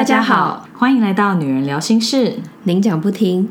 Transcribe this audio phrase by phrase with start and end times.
[0.00, 3.50] 大家好，欢迎来到女人聊心事，您讲不停，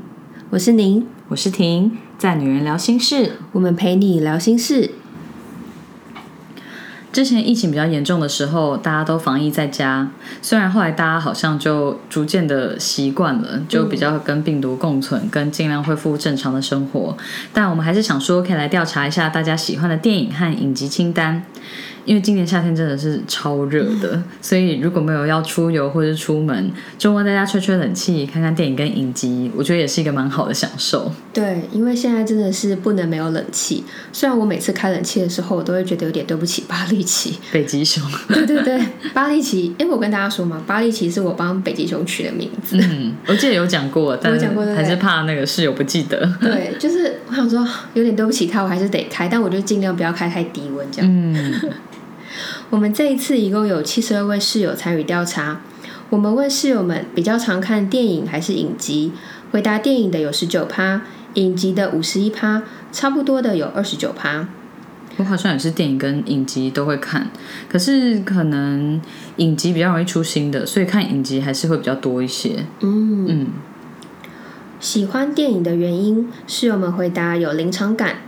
[0.49, 4.89] 我是您，我是婷，在女人聊心事，我们陪你聊心事。
[7.11, 10.09] 之前疫情比较严重的时候，大家都防疫在家。
[10.41, 17.15] 虽然后来大家好像就逐渐的习惯了，就比较跟病毒共存，跟尽量恢复正常的生活。
[17.53, 21.43] 但我们还是想说，可以来调查一下大家喜欢的电影和影集清单。
[22.09, 31.11] 因为今年夏天真的是超热的， 所以如果没有要出游或者出门，周末在家吹吹冷气，看看电影跟影集，我觉得也是一个蛮好的享受。
[31.31, 33.83] 对，因为现在真的是不能没有冷气。
[34.11, 37.37] 虽然我每次开冷气的时候，我都会觉得有点对不起巴利奇。
[37.51, 38.03] 北极熊。
[38.27, 39.75] 对对对，巴利奇。
[39.77, 42.75] 哎，我跟大家说嘛，巴利奇是我帮北极熊取的名字。
[42.81, 44.33] 嗯，我记得有讲过，但
[44.75, 46.27] 还是怕那个室友不记得。
[46.41, 51.07] 对， 就是我想说有点对不起他，我还是得开，但我就尽量不要开太低温这样。
[51.07, 51.53] 嗯。
[52.69, 55.61] 我们这一次一共有七十二位室友参与调查。
[56.11, 59.11] 我们问室友们比较常看电影还是影集，
[59.51, 61.01] 回答电影的有十九趴，
[61.33, 64.47] 影集的五十一趴，差不多的有二十九趴。
[65.17, 67.31] 我好像也是电影跟影集都会看，
[67.67, 69.01] 可是可能
[69.37, 72.65] 影集比较容易出新的，所以看影集还是会比较多一些。
[72.81, 73.47] 嗯嗯。
[74.79, 78.21] 喜欢电影的原因，室友们回答有临场感，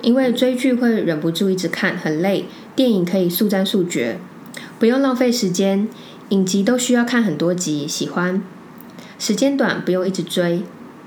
[0.00, 2.46] 因为追剧会忍不住一直看，很累。
[2.76, 4.18] 电影可以速战速决，
[4.78, 5.86] 不用浪费时间；
[6.30, 8.42] 影集都需要看很多集，喜欢
[9.18, 10.62] 时间短，不用一直追。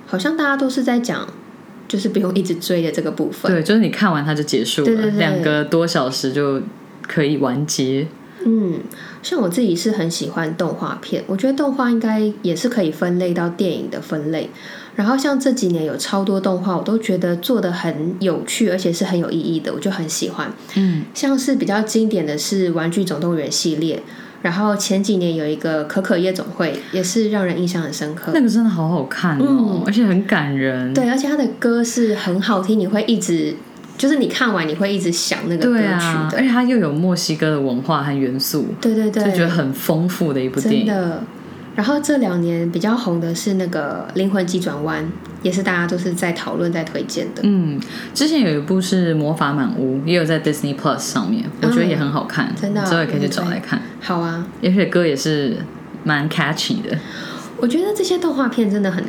[0.06, 1.28] 好像大家都是在讲，
[1.88, 3.52] 就是不用一直追的这个部分。
[3.52, 6.62] 对，就是你看完它就结束了，两个多小时就
[7.06, 8.08] 可以完结。
[8.46, 8.80] 嗯，
[9.22, 14.50] 像我自己是很喜欢动画片，我觉得动画应该也是可以分类到电影的分类。
[14.98, 20.52] 然后像这几年有超多动画，我都觉得做的很有趣，而且是很有意义的，我就很喜欢。
[20.76, 24.02] 嗯，像是比较经典的是《玩具总动员》系列，
[24.42, 28.32] 然后前几年有一个《可可夜总会》，也是让人印象很深刻。
[28.34, 30.92] 那个真的好好看哦，而且很感人。
[30.96, 33.56] 对，而且它的歌是很好听，你会一直
[34.00, 40.94] 就是你看完你会一直想那个歌曲的，而且它又有墨西哥的文化和元素，对对对，就觉得很丰富的一部电影。
[41.78, 45.04] 然后这两年比较红的是那个《灵魂急转弯》，
[45.44, 47.42] 也是大家都是在讨论、在推荐的。
[47.44, 47.80] 嗯，
[48.16, 53.80] 之前有一部是《魔法满屋》，也有在 Disney Plus 上面，我觉得也很好看，真的，之后也可以去找来看。
[54.02, 55.56] 好啊，而且歌也是
[56.04, 56.98] 蛮 catchy 的。
[57.58, 59.04] 我觉得这些动画片真的很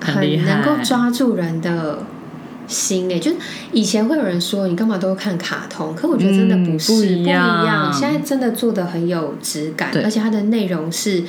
[0.00, 2.00] 很能够抓住人的
[2.66, 3.36] 心诶，就是
[3.70, 11.22] 以前会有人说你干嘛都看卡通，可我觉得真的不是不一样，现在真的做的很有质感，而且它的内容是。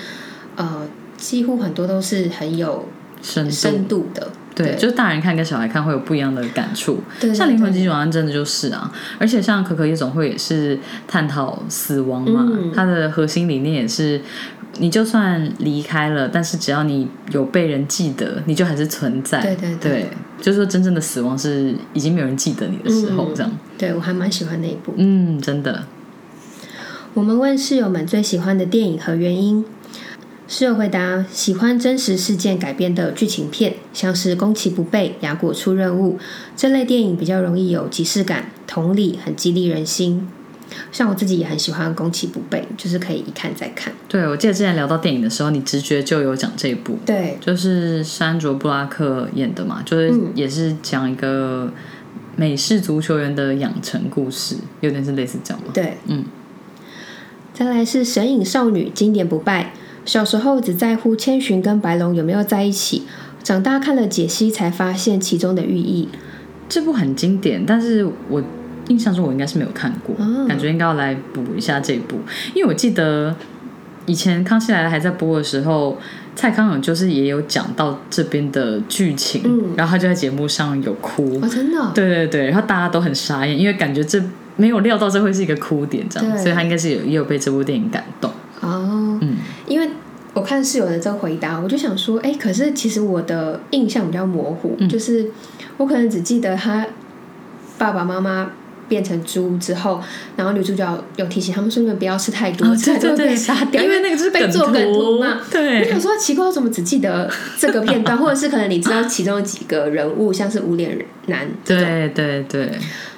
[0.55, 2.88] 呃，几乎很多都是很有
[3.21, 6.99] 深深度的，对，就是大人看跟小孩看会有不一样的感触。
[7.19, 14.21] 对像《灵魂急转弯》真的就是啊，而且像《可可夜总会》也是探讨死亡嘛，它的核心理念也是，
[14.77, 19.41] 你就算离开了，但是只要你有被人记得，你就还是存在。
[19.41, 23.51] 对对对，就是说真正的死亡是已经没有人记得你的时候，这样。
[23.77, 25.83] 对我还蛮喜欢那一部，嗯，真的。
[27.13, 29.66] 我们问室友们最喜欢的电影和原因。
[30.47, 36.17] 室友回答：喜欢真实事件改编的剧情片，像是《攻其不备》《雅果出任务》
[36.56, 40.29] 这类电影，比较容易有即视感、同理，很激励人心。
[40.91, 43.91] 像我自己也很喜欢《攻其不备》，就是可以一看再看。
[44.07, 51.72] 对，我记得之前聊到电影的时候，你直觉就有讲这一部，对，就是山卓布拉克演的嘛，就是也是讲一个
[52.35, 55.72] 美式足球员的养成故事，有点是类似这样嘛？
[55.73, 56.23] 对，嗯。
[57.53, 59.72] 再来是《神隐少女》，经典不败。
[60.05, 63.03] 小时候只在乎千寻跟白龙有没有在一起，
[63.43, 66.07] 长大看了解析才发现其中的寓意。
[66.69, 68.43] 这部很经典，但是我
[68.88, 70.16] 印象中我应该是没有看过，
[70.47, 72.17] 感觉应该要来补一下这部，
[72.53, 73.35] 因为我记得
[74.05, 75.97] 以前康熙来了还在播的时候，
[76.35, 79.41] 蔡康永就是也有讲到这边的剧情，
[79.75, 84.19] 然后他就在节目上有哭，真的，对对对，然后大家都很傻眼，因为感觉这
[84.55, 88.31] 没有料到这会是一个哭点这样，所以他应该是有也有被这部电影感动。
[89.16, 89.90] 哦，嗯，因为
[90.34, 95.26] 我看室友的这个回答，我就想说，哎，可是其实我的印象比较模糊，就是
[95.78, 96.85] 我可能只记得他
[97.78, 98.52] 爸爸妈妈
[98.90, 100.02] 变成猪之后，
[100.35, 105.40] 然后女主角有提醒他们说，你们不要吃太多，这样就会被杀掉，因为那个就是被做梗图嘛。
[105.50, 110.97] 对，我想说奇怪，我怎么只记得这个片段，或者是可能你知道其中几个人物，像是无脸
[111.28, 112.72] 男，对对对。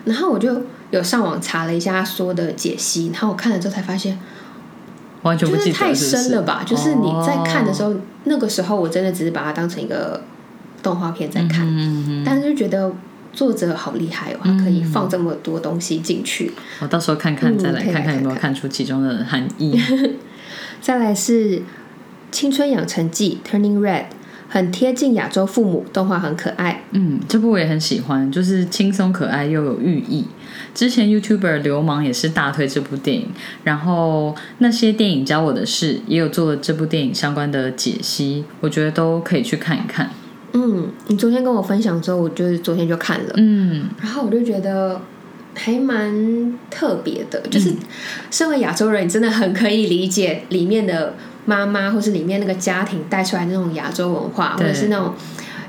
[0.05, 0.61] 然后我就
[0.91, 4.19] 有上网查了一下他说的解析，然后我看了之后才发现。
[5.27, 6.63] 完全不记得，太深了吧？
[6.65, 7.93] 就是你在看的时候，
[8.23, 10.21] 那个时候我真的只是把它当成一个
[10.81, 11.67] 动画片在看，
[12.25, 12.91] 但是就觉得
[13.33, 16.51] 作者好厉害哦，他可以放这么多东西进去。
[16.81, 19.79] 我到时候看看，嗯再来看看有没有看看出其中的含义。
[20.81, 21.57] 再来是
[22.31, 24.05] 《青春养成记》（Turning Red），
[24.49, 26.83] 很贴近亚洲父母，动画很可爱。
[26.91, 30.25] 嗯，这部我也很喜欢，就是轻松可爱又有寓意。
[30.73, 33.27] 之前 YouTuber 流氓也是大推这部电影，
[33.63, 40.09] 然后那些电影教我的事也有做了这部电影相关的解析，我觉得都可以去看一看。
[40.53, 45.01] 嗯，你昨天跟我分享之后，我就是昨天就看了，嗯，然后我就觉得
[45.53, 47.73] 还蛮特别的，就是
[48.31, 51.15] 身为亚洲人，你真的很可以理解里面的
[51.47, 55.13] 妈妈，或是里面那个家庭带出来那种亚洲文化，或者是那种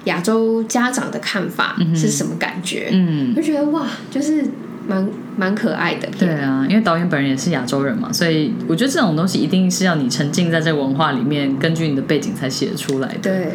[0.04, 4.44] 亚洲家长的看法是什么感觉，嗯，我就觉得哇，就是
[4.88, 6.18] 蛮蛮可爱的片。
[6.18, 13.18] 对啊，因为导演本人也是亚洲人嘛，所以我觉得这种东西一定是要你沉浸在这个文化里面，根据你的背景才写出来的。
[13.22, 13.32] 对，《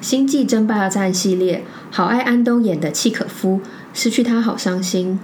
[0.00, 3.60] 星际争霸战》系列，好爱安东演的契可夫，
[3.94, 5.20] 失去他好伤心。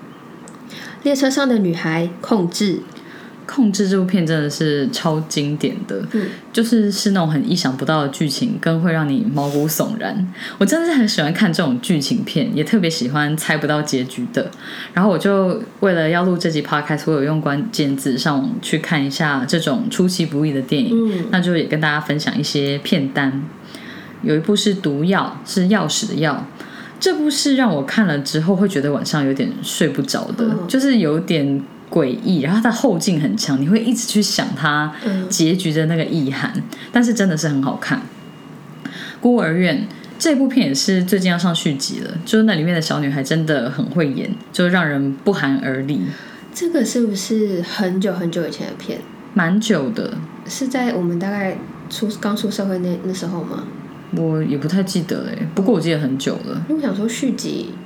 [1.02, 2.80] 列车上的女孩控制，
[3.46, 10.32] 控制这部片真的是超经典的，嗯就是是那种很意想不到的剧情，更会让你毛骨悚然。
[10.58, 14.50] 我真的是很喜欢看这种剧情片，也特别喜欢猜不到结局的。
[14.92, 23.42] 然后我就为了要录这集 podcast，我有用关键字上网去看一下这种出其不意的电影，嗯那就也跟大家分享一些片单。
[24.22, 26.46] 有一部是《毒药》，是钥匙的药。
[26.98, 36.52] 这部是让我看了之后会觉得晚上有点睡不着的，嗯就是有点诡异，然后它后劲很强，你会一直去想它嗯结局的那个意涵，
[36.92, 38.02] 但是真的是很好看。
[39.20, 39.86] 孤儿院
[40.18, 46.00] 这部片也是最近要上续集了，就是那里面的小女孩真的很会演，就让人不寒而栗，
[46.54, 48.98] 这个是不是很久很久以前的片？
[49.34, 50.16] 蛮久的，
[50.48, 51.58] 是在我们大概
[51.90, 53.64] 出刚出社会那那时候吗？
[54.16, 57.74] 我也不太记得了耶，不过我记得很久了，因为我想说续集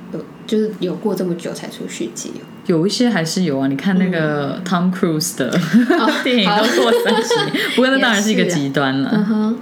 [0.51, 2.29] 就是有过这么久才出续集，
[2.65, 3.69] 有一些还是有啊。
[3.69, 5.49] 你看那个 Tom Cruise 的
[6.25, 7.35] 电影都过三集，
[7.73, 9.11] 不过那当然是一个极端了。
[9.13, 9.57] 嗯哼，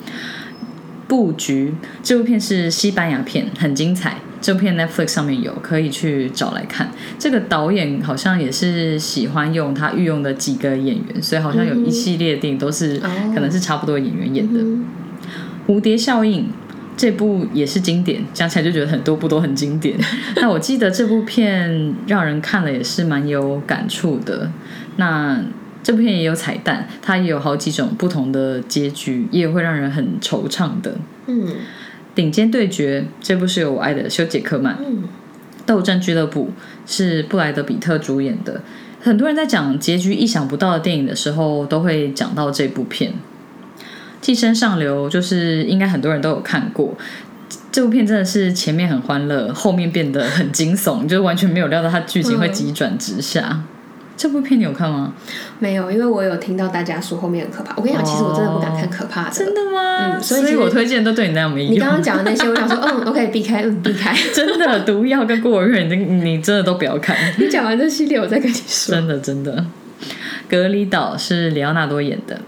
[1.08, 4.18] 布局这部片是西班牙片，很精彩。
[4.42, 6.90] 这部片 Netflix 上面有，可以去找来看。
[7.20, 14.60] 这个导演好像也是喜欢用他御用的几个演员，所以好像有一系列电影都是、哦可能是差不多演员演的。
[14.60, 14.86] 嗯
[15.68, 16.48] 蝴蝶效应
[17.00, 19.98] 这部也是经典，讲起来就觉得很多部都很经典。
[20.36, 24.52] 那我记得这部片让人看了也是蛮有感触的。
[24.98, 25.42] 那
[25.82, 30.98] 这部片也有彩蛋，它也有好几种不同的结局，也会让人很惆怅的。
[31.28, 31.56] 嗯
[32.14, 35.04] 顶尖对决这部是由我爱的修杰克曼，嗯
[35.66, 36.52] 斗争俱乐部
[36.86, 38.62] 是布莱德比特主演的。
[39.00, 43.14] 很多人在讲结局意想不到的电影的时候，都会讲到这部片。
[44.22, 46.94] 寄生上流就是应该很多人都有看过。
[47.72, 53.62] 这部片真的是前面很欢乐，后面变得很惊悚，就是完全没有料到它剧情会急转直下。
[54.18, 55.14] 这部片你有看吗？
[55.60, 57.74] 没有，因为我有听到大家说后面很可怕。
[57.78, 59.32] 我跟你讲，其实我真的不敢看可怕的。
[59.32, 60.18] 真的吗？
[60.18, 61.74] 嗯所以我推荐都对你那样没用。
[61.74, 64.14] 你刚刚讲的那些，我想说， 嗯，OK，避开，嗯，避开。
[64.34, 67.16] 真的毒药跟孤儿院，你你真的都不要看。
[67.38, 68.96] 你讲完这系列，我再跟你说。
[68.96, 69.64] 真的真的，
[70.50, 72.36] 隔离岛是里奥纳多演的，《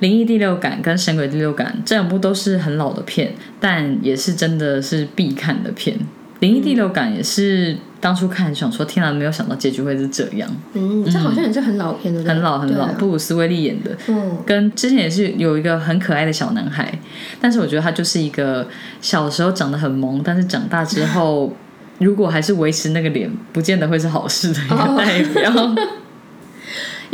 [0.00, 5.96] 灵异第六感》跟《神鬼第六感》这两部都是很老的片，但也是真的是必看的片。
[6.40, 12.34] 《灵异第六感》也是当初看想说，天哪，没有想到结局会是这样，嗯，这好像也是很老片，对不对？
[12.34, 13.96] 很老很老，啊布鲁斯威利演的。
[14.08, 16.92] 嗯跟之前也是有一个很可爱的小男孩，
[17.40, 18.66] 但是我觉得他就是一个
[19.00, 21.50] 小时候长得很萌，但是长大之后
[21.98, 25.74] 如果还是维持那个脸，不见得会是好事的一个哦代表。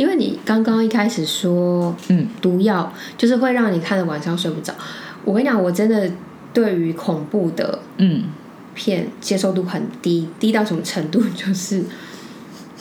[0.01, 4.73] 因为你刚刚一开始说，嗯，毒药就是会让你看的晚上睡不着。
[5.23, 6.09] 我跟你讲，我真的
[6.51, 8.23] 对于恐怖的嗯，
[8.73, 11.21] 片接受度很低，低到什么程度？
[11.35, 11.83] 就是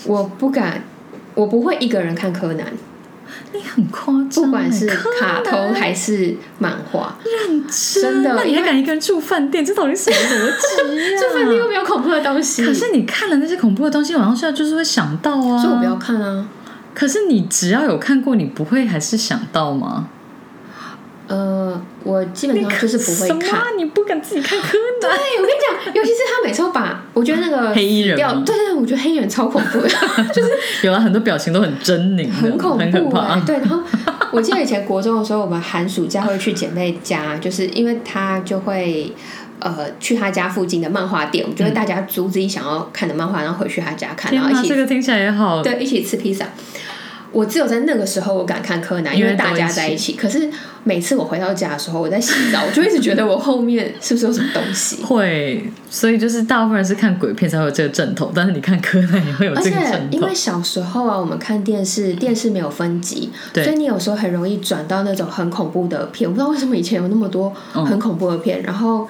[0.07, 0.83] 我不敢，
[1.35, 2.67] 我不会一个人看柯南，
[3.53, 9.62] 你很夸张欸，不管是卡通南还是漫画，认真真的那你还敢一个人住饭店？
[9.62, 15.59] 这到底什么逻辑呀、 这饭店又没有恐怖的东西，可是你看了那些恐怖的东西，晚上睡觉就是会想到啊。
[15.61, 15.97] 所以我不要。
[15.97, 16.49] 看啊。
[16.94, 20.09] 可是你只要有看过，你不会还是想到吗？
[21.28, 23.66] 呃，我基本上就是不会什么看啊。
[23.76, 25.16] 你不敢自己看柯南？
[25.16, 29.88] 对，我跟你讲，尤其是他每次把，我觉得那个 黑衣人对对，我觉得黑衣人超恐怖的，
[30.35, 30.50] 就是
[30.82, 33.16] 有了，很多表情都很狰狞，很恐怖。
[33.47, 33.80] 对，然后
[34.32, 39.14] 我记得以前国中的时候，我们寒暑假会去姐妹家，就是因为他就会。
[39.61, 45.62] 呃，去他家附近的漫画店，我们就会大家租自己想要看的漫画，然后回去他家看，然后，一起这个听起来也好。
[45.62, 46.47] 对一起吃披萨。
[47.33, 50.14] 我只有在那个时候我敢看柯南，因为大家在一起。
[50.14, 50.50] 可是
[50.83, 55.00] 每次我回到家的时候，我在洗澡，我就一直觉得我后面是不是有什么东西？
[55.05, 60.19] 会，所以就是大部分人是看鬼片才会有这个阵头，但是你看柯南也会有这个阵头。
[60.19, 66.29] 因为小时候啊，我们看电视，电视没有分级，所以你有时候很容易转到那种很恐怖的片。
[66.29, 69.09] 我不知道为什么以前有那么多很恐怖的片，然后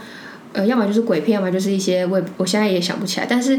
[0.53, 3.59] 呃，要么就是鬼片，要么就是一些我我现在也想不起来，但是。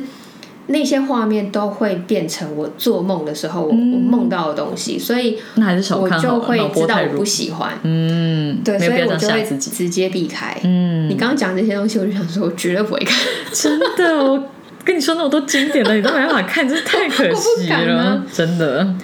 [0.67, 10.55] 那些画面都会变成我做梦的时候我我梦到的东西，所以那还是少看我就会知道我不喜欢，嗯，对，所以我就会直接避开。
[10.63, 13.17] 嗯，你刚刚讲这些东西，我就想说，我绝对不会看。
[13.51, 14.41] 真的，我
[14.86, 18.24] 跟你说那么多经典的，你都没办法看，真是太可惜了。
[18.31, 18.95] 真的。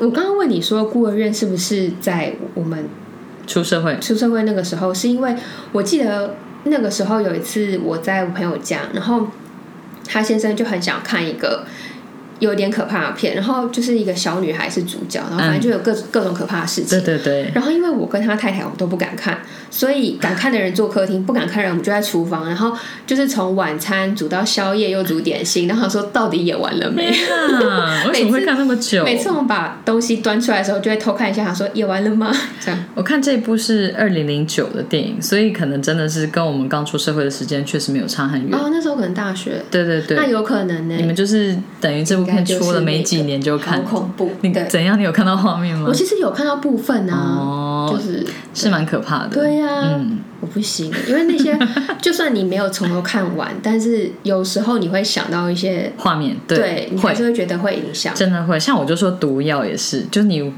[0.00, 2.86] 我刚刚问你说，孤儿院是不是在我们
[3.46, 4.92] 出社会出社会那个时候？
[4.92, 5.34] 是因为
[5.72, 6.34] 我记得
[6.64, 9.28] 那个时候有一次我在我朋友家，然后。
[10.06, 11.64] 他先生就很想看一个。
[12.40, 16.98] 有点可怕的片，然后就是一个小女孩是主角，然后反正就有各各种可怕的事情。
[17.00, 17.50] 对对对。
[17.54, 19.38] 然后因为我跟他太太我们都不敢看，
[19.70, 22.76] 所以敢看的人坐客厅，不敢看的人我们就在厨房，然后
[23.06, 27.06] 就是从晚餐煮到宵夜又煮点心，然后说到底演完了没？
[28.08, 29.04] 为什么会看那么久？
[29.04, 32.32] 每次我们把东西端出来的时候，就会偷看一下，他说演完了吗？
[32.60, 32.84] 这样。
[32.94, 38.54] 我看这部是二零零九的电影，所以可能真的是跟我们刚出社会的时间确实没有差很远。
[38.58, 39.62] 哦，那时候可能大学。
[39.70, 40.16] 对对对。
[40.16, 40.94] 那有可能呢。
[40.96, 43.02] 你们就是等于这部片出了没？
[43.02, 44.30] 几年就看，好恐怖！
[44.40, 44.98] 你怎样？
[44.98, 45.84] 你有看到画面吗？
[45.88, 49.28] 我其实有看到部分啊，就是是蛮可怕的。
[49.28, 49.66] 对呀，
[49.98, 51.58] 嗯，我不行，因为那些
[52.00, 58.14] 就算你没有从头看完，但是有时候你会想到一些画面，对，你还是会觉得会影响。
[58.14, 60.52] 真的会，像我就说毒药也是，就是你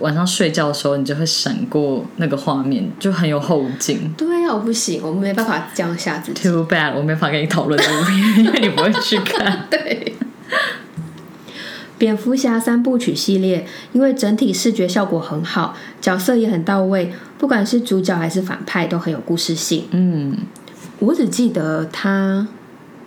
[0.00, 4.12] 晚上睡觉的时候，你就会闪过那个画面，就很有后劲。
[4.16, 6.48] 对呀，我不行，我没办法这样下自己。
[6.48, 9.66] Too bad，我没法跟你讨论这部片，因为你不会去看。
[9.70, 10.14] 对。
[12.00, 19.84] 蝙蝠侠三部曲系列，因为整体视觉效果很好，角色也很到位，不管是主角还是反派都很有故事性。
[19.90, 20.34] 嗯，
[21.00, 22.48] 我只记得他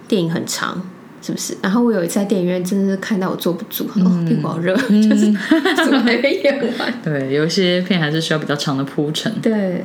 [0.07, 0.79] 电影很长，
[1.23, 1.57] 是不是？
[1.63, 5.33] 然后我有一次在电影院，真的是看到我坐不住，哦，屁股好热，就是
[5.83, 6.93] 怎么还没演完？
[7.03, 9.33] 对，有一些片还是需要比较长的铺陈。
[9.41, 9.83] 对。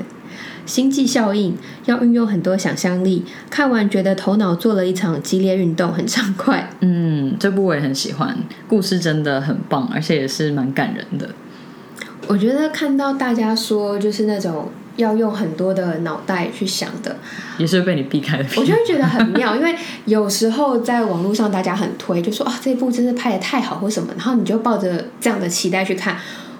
[0.68, 1.56] 星际效应
[1.86, 6.70] 要运用很多想象力，看完觉得头脑做了一场激烈运动，很畅快。
[6.80, 8.36] 嗯，这部我也很喜欢，
[8.68, 11.30] 故事真的很棒，而且也是蛮感人的。
[12.26, 17.16] 我觉得看到大家说就是那种要用很多的脑袋去想的，
[17.56, 18.44] 也是被你避开的。
[18.56, 26.18] 我就会觉得很妙， 因为有时候在网络上大家很推，就说啊这部真的拍的太好或什么，然后你就抱着这样的期待去看。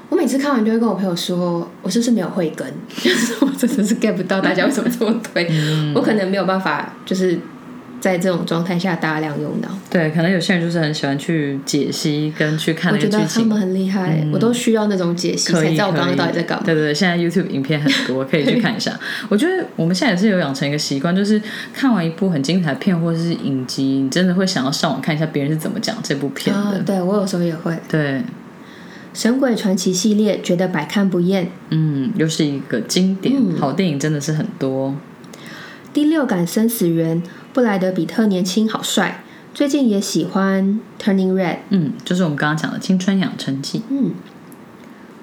[0.08, 2.66] 我每次看完就会跟我朋友说，我是不是没有慧根？
[2.96, 5.46] 就是我真的是 get 不到大家为什么这么推，
[5.94, 7.38] 我可能没有办法，就是
[8.00, 9.68] 在这种状态下大量用脑。
[9.90, 13.20] 对，可能有些人就是很喜欢去解析跟去看那个剧情。
[13.20, 16.64] 我觉得他们很厉害，我都需要那种解析才知道我刚刚到底在干嘛。
[16.64, 18.98] 对对对，现在 YouTube 影片很多，可以去看一下。
[19.28, 21.40] 我觉得我们现在也是有养成一个习惯，就是
[21.74, 26.78] 看完一部很精彩的片或者是影集，你真的会想要上网看一下别人是怎么讲这部片的。
[26.86, 27.76] 对我有时候也会。
[27.88, 28.00] 对。
[29.14, 34.94] 《神鬼传奇》系列觉得百看不厌，嗯，又是一个经典，好电影真的是很多。
[35.92, 37.22] 第六感生死缘，
[37.52, 44.12] 布莱德比特年轻好帅，最近也喜欢《Turning Red》，嗯，就是我们刚刚讲的青春养成记，嗯。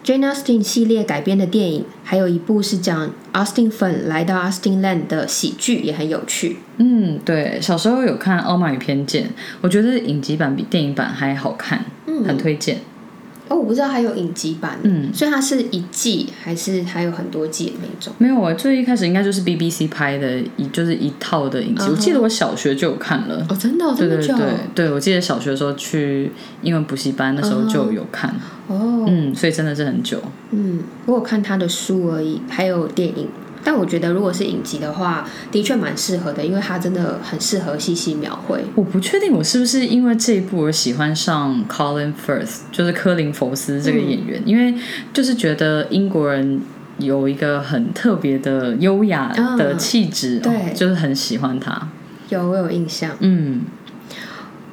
[0.04, 6.58] Jane Austen 系列改编的电影，还有一部是讲 Austin 粉来到 Austin Land 的喜剧，也很有趣。
[6.78, 9.24] 嗯，对，小时候有看《傲慢与偏见》，
[9.62, 12.82] 我觉得影集版比电影版还好看，嗯，很推荐。
[13.48, 18.14] 哦，我不知道还有影集版，嗯，所以它是一季还是还有很多季的那种？
[18.18, 21.86] 没有啊，最一开始应该就是 BBC 拍的，一就是一套的影集。
[21.90, 24.36] 我记得我小学就有看了，哦，真的，对对对，
[24.74, 28.30] 对我记得小学的时候去英文补习班的时候就有看，
[28.68, 30.22] 哦，嗯，所以真的是很久，
[30.52, 33.28] 嗯，我有看他的书而已，还有电影。
[33.66, 38.64] 但我觉得，如果是影集的话，的确蛮适合的，因为它真的很适合细细描绘。
[38.76, 44.76] 我不确定我是不是因为这一部而喜欢上 Colin Firth，就是科林·佛斯这个演员，因为
[45.12, 46.62] 就是觉得英国人
[47.00, 51.90] 有一个很特别的优雅的气质，对，就是很喜欢他。
[52.30, 53.12] 有，我有印象。
[53.20, 53.64] 嗯。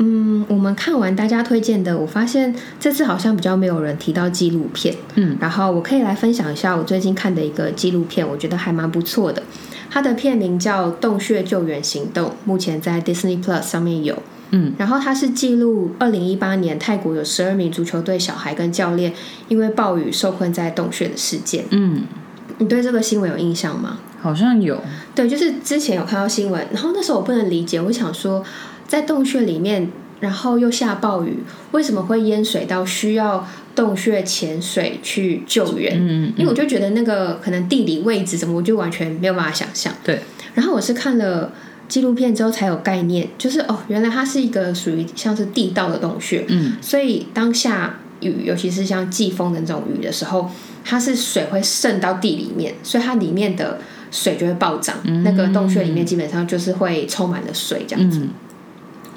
[0.05, 4.93] 嗯，我们看完大家推荐的，我发现这次好像比较没有人提到纪录片。
[5.15, 9.41] 嗯，然后我可以来分享一下我最近看的一个纪录片，我觉得还蛮不错的。
[9.89, 14.21] 它的片名叫《洞穴救援行动》，目前在 Disney Plus 上面有。
[14.51, 19.13] 嗯，然后它是记录二零一八年泰国有十二名足球队小孩跟教练
[19.47, 21.65] 因为暴雨受困在洞穴的事件。
[21.71, 22.03] 嗯，
[22.59, 23.99] 你对这个新闻有印象吗？
[24.21, 24.83] 好像有。
[25.15, 28.45] 对，就是之前有看到新闻，然后那时候我不能理解，我想说。
[28.93, 31.39] 在洞穴里面然后又下暴雨，
[31.71, 35.97] 为什么会淹水到需要洞穴潜水去救援？
[35.99, 39.91] 嗯，因为我就觉得那个可能地理位置什么，我就完全没有办法想象。
[40.05, 40.21] 对，
[40.53, 41.51] 然后我是看了
[41.89, 50.51] 纪录片之后才有概念，就是哦，原来它是一个属于像是地道的洞穴，嗯，所以当下雨，尤其是像季风的那种雨的时候，
[50.85, 53.79] 它是水会渗到地里面，所以它里面的
[54.11, 58.19] 水就会暴涨，那个洞穴里面基本上就是会充满了水这样子。
[58.19, 58.29] 嗯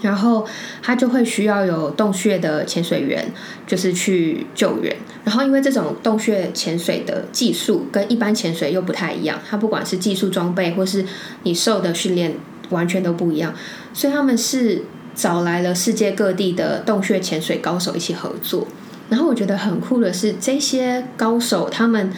[0.06, 0.46] 然后
[0.84, 3.26] 他就会需要有洞穴的潜水员，
[3.66, 4.96] 就是去救援。
[5.24, 11.04] 然后因为这种洞穴潜水的技术跟一般潜水又不太一样，它不管是技术装备或是
[11.42, 12.36] 你受的训练
[12.70, 13.52] 完全都不一样，
[13.92, 14.84] 所以他们是
[15.16, 18.68] 找来了世界各地的洞穴潜水高手一起合作。
[19.10, 22.12] 然后我觉得很酷的是，这些高手他们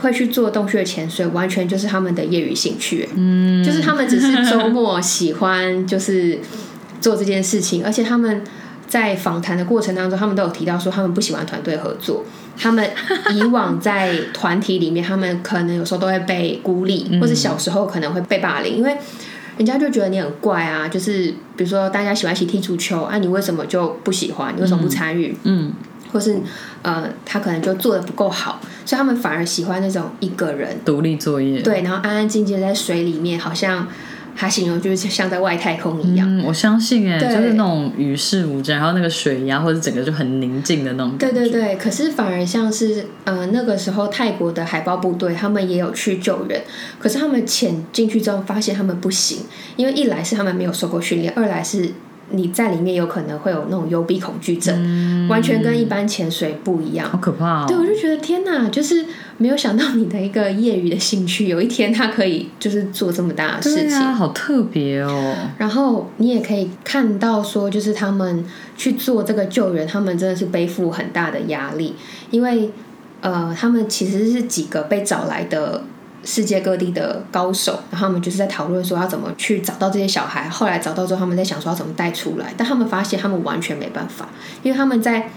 [0.00, 6.38] 会去做洞穴潜水，完全就是他们的业余兴趣，嗯，就是他们只是周末喜欢就是
[7.00, 8.42] 做这件事情，而且他们
[8.86, 12.24] 在访谈的过程当中，他们都有提到说他们不喜欢团队合作，
[12.56, 12.88] 他们
[13.34, 18.96] 以往在团体里面，他们可能有时候都会被孤立，或者小时候可能会被霸凌，因为。
[19.58, 24.54] 人家就觉得你很怪啊，就是比如说大家喜欢一起踢足球，啊，你为什么就不喜欢？
[24.56, 25.36] 你为什么不参与？
[25.42, 25.70] 嗯，
[26.10, 26.40] 或是
[26.80, 33.86] 呃，他可能就做的不够好，所以他们反而喜欢那种一个人独立作业，对，然后安安静静在水里面，好像
[34.36, 36.26] 他形容就是像在外太空一样。
[36.28, 41.16] 嗯，我相信哎，对就是那种与世无争，然后那个水压或者整个就很宁静的那种。
[41.18, 46.62] 对对对，可是反而像是呃那个时候泰国的海豹部队，他们也有去救援，
[46.98, 49.40] 可是他们潜进去之后发现他们不行，
[49.76, 51.90] 因为一来是他们没有受过训练，二来是
[52.30, 57.18] 你在里面有可能会有那种幽闭恐惧症，完全跟一般潜水不一样好。
[57.18, 57.64] 可怕哦。
[57.68, 59.04] 对，我就觉得天哪，就是
[59.38, 63.98] 没有想到你的一个业余的兴趣，有一天它可以就是做这么大的事情。
[63.98, 65.34] 啊，好特别哦。
[65.58, 68.44] 然后你也可以看到说，就是他们
[68.76, 71.94] 去做这个救援，他们真的是背负很大的压力，
[72.30, 72.70] 因为
[73.20, 75.82] 呃，他们其实是几个被找来的
[76.24, 80.48] 世界各地的高手，然后他们就是在讨论说要怎么去找到这些小孩。
[80.48, 84.28] 后来找到之后，他们在想说要怎么带出来，但他们发现他们完全没办法，
[84.62, 85.30] 因为他们在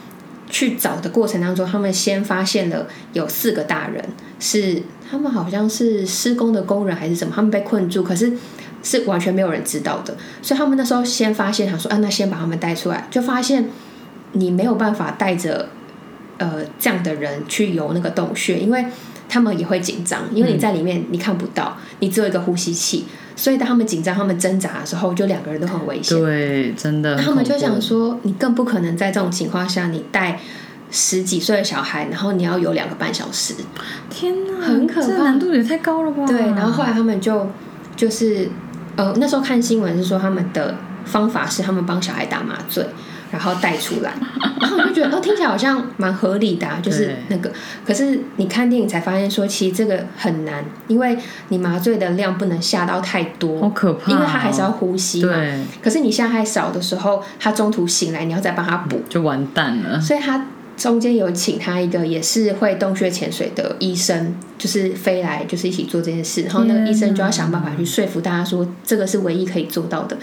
[0.49, 4.03] 去找的过程当中，他们先发现了有四个大人
[4.39, 8.33] 是他们好像是施工的工人还是什么，他们被困住，可是
[8.83, 13.69] 是完全没有人知道的，所以他们那时候先发现，想说啊，那先把他们带出来，就发现
[14.33, 15.69] 你没有办法带着
[16.37, 18.85] 呃这样的人去游那个洞穴，因为
[19.27, 23.05] 他们也会紧张，因为你在里面你看不到，你只有一个呼吸器，
[23.35, 26.17] 所以当他们紧张、他们挣扎的时候，就两个人都很危险。
[26.17, 30.39] 对，真的他们就想说，你更不可能在这种情况下，你带
[30.91, 33.55] 十几岁的小孩，然后你要有两个半小时。
[34.09, 36.25] 天哪，很可怕这难度也太高了吧？
[36.27, 37.49] 对，然后后来他们就
[37.95, 38.49] 就是
[38.95, 42.85] 呃，那时候看新闻是说他们的方法是他们帮小孩打麻醉，
[43.33, 44.13] 然后带出来，
[44.61, 47.51] 然后我就觉得哦，听起来好像蛮合理的、啊，就是那个。
[47.83, 51.17] 可是你看电影才发现说，其实这个很难，因为
[51.47, 55.33] 你麻醉的量不能下到太多，好可怕哦因为他还是要呼吸嘛。
[55.33, 59.99] 对，可是你下太少的时候，他中途醒来，你要再帮他补，就完蛋了。
[59.99, 60.45] 所以他
[60.77, 70.15] 中间有请他一个也是会洞穴潜水的医生，就是飞来就是一起做这件事，然后那个医生就要想办法去说服大家说这个是唯一可以做到的。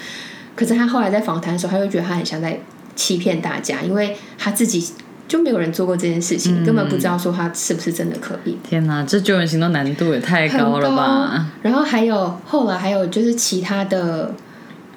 [0.56, 2.60] 可是他后来在访谈的时候，他就觉得他很像在
[3.00, 4.92] 欺骗大家，因为他自己
[5.26, 8.58] 就没有人做过这件事情，根本不知道说他是不是真的可以。
[8.62, 11.46] 天哪，这救援行动难度也太高了吧？
[11.62, 14.34] 然后还有后来还有就是其他的，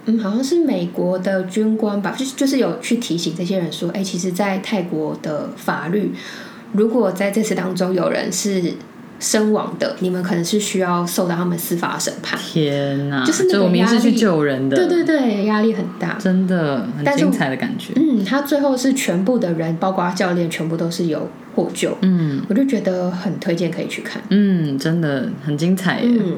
[0.06, 6.12] 嗯，好像是美国的军官吧，就是就是有去提醒这些人说，哎，其实，在泰国的法律，
[6.74, 8.74] 如果在这次当中有人是
[9.24, 12.38] 身亡的，你们可能是需要受到他们司法审判。
[12.38, 16.18] 天哪，就是那个我明明是去救人的，对对对，压力很大。
[16.20, 17.94] 真的很精彩的感觉。
[17.96, 21.98] 嗯，他最后是全部的人，包括教练，全部都是有获救。
[22.02, 24.22] 嗯我就觉得很推荐可以去看。
[24.30, 26.10] 嗯，真的很精彩耶。
[26.10, 26.38] 嗯，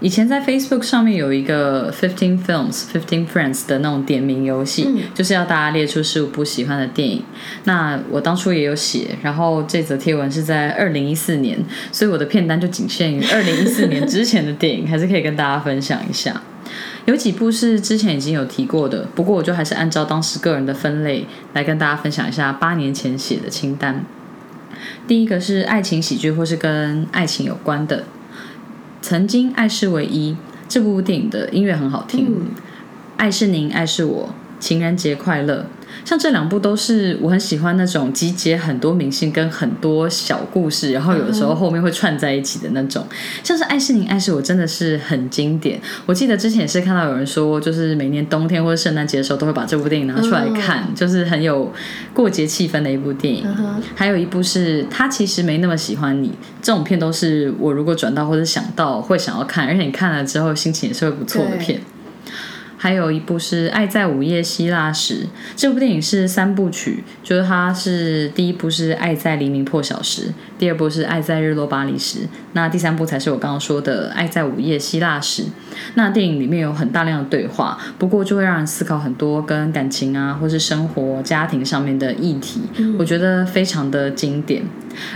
[0.00, 7.22] 以前在 Facebook 上面有一个 Fifteen Films Fifteen Friends 的那种点名游戏，嗯就是要大家列出十五部喜欢的电影。
[7.64, 11.58] 那我当初也有写，然后这则贴文是在二零一四年，
[11.92, 16.40] 所以我的片单就仅限于二零一四年之前的电影，还是可以跟大家分享一下。
[17.04, 24.04] 有几部是之前已经有提过的，不过我就还是按照当时个人的分类来跟大家分享一下八年前写的清单。
[25.06, 28.04] 第一个是爱情喜剧或是跟爱情有关的，
[29.02, 30.36] 曾经爱是唯一
[30.68, 32.46] 这部电影的音乐很好听，嗯
[33.16, 35.66] 爱是您，爱是我，情人节快乐》。
[36.04, 43.06] 像这两部都是我很喜欢那种集结很多明星跟很多小故事，然后有的时候后面会串在一起的那种。
[43.42, 45.80] 像是《爱是你，爱是我》真的是很经典。
[46.06, 51.72] 我记得之前也是看到有人说，就是每年冬天或者圣诞节的时候都会把这部电影拿出来看，就是很有
[52.12, 53.46] 过节气氛的一部电影。
[53.94, 56.32] 还有一部是他其实没那么喜欢你，
[56.62, 61.80] 这种片都是我如果转到或者想到会想要看，而且你看了之后心情也是会不错的片。
[62.82, 70.28] 还有一部是《爱在午夜希腊时》，这部电影是三部曲，就是它是第一部是《爱在黎明破晓时》，
[70.60, 72.18] 第二部是《爱在日落巴黎时》，
[72.52, 75.44] 那第三部才是我刚刚说的《爱在午夜希腊时》。
[75.94, 82.60] 那电影里面有很大量的对话，不过就会让人思考很多跟感情啊，或是生活、家庭上面的议题，
[82.98, 84.62] 我觉得非常的经典。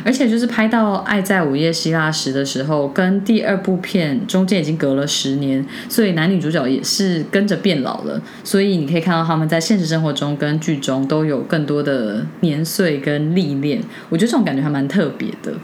[0.05, 8.19] 而且就是拍到《爱在午夜希腊时》的时候，跟第二部片中间已经隔了十年，所以男女主角也是跟着变老了。
[8.45, 13.83] 所以你可以看到他们在现实生活中跟剧中都有更多的年岁跟历练。
[14.09, 15.55] 我觉得这种感觉还蛮特别的。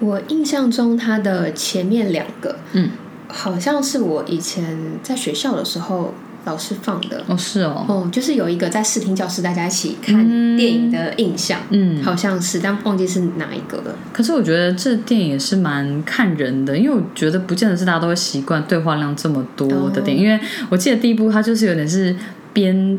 [0.00, 2.90] 我印象中，他的前面两个，嗯，
[3.28, 6.14] 好像是我以前在学校的时候。
[6.46, 10.14] 老师放的哦，是哦，哦，就是有一个在视听教室大家一起看
[10.58, 13.96] 电影的印象，嗯，好像是，但忘记是哪一个了。
[14.12, 22.14] 可是我觉得这电影也是蛮看人的，因为我觉得不见得是大家都会习惯对话量这么多的电影，因为我记得第一部它就是有点是
[22.52, 22.98] 边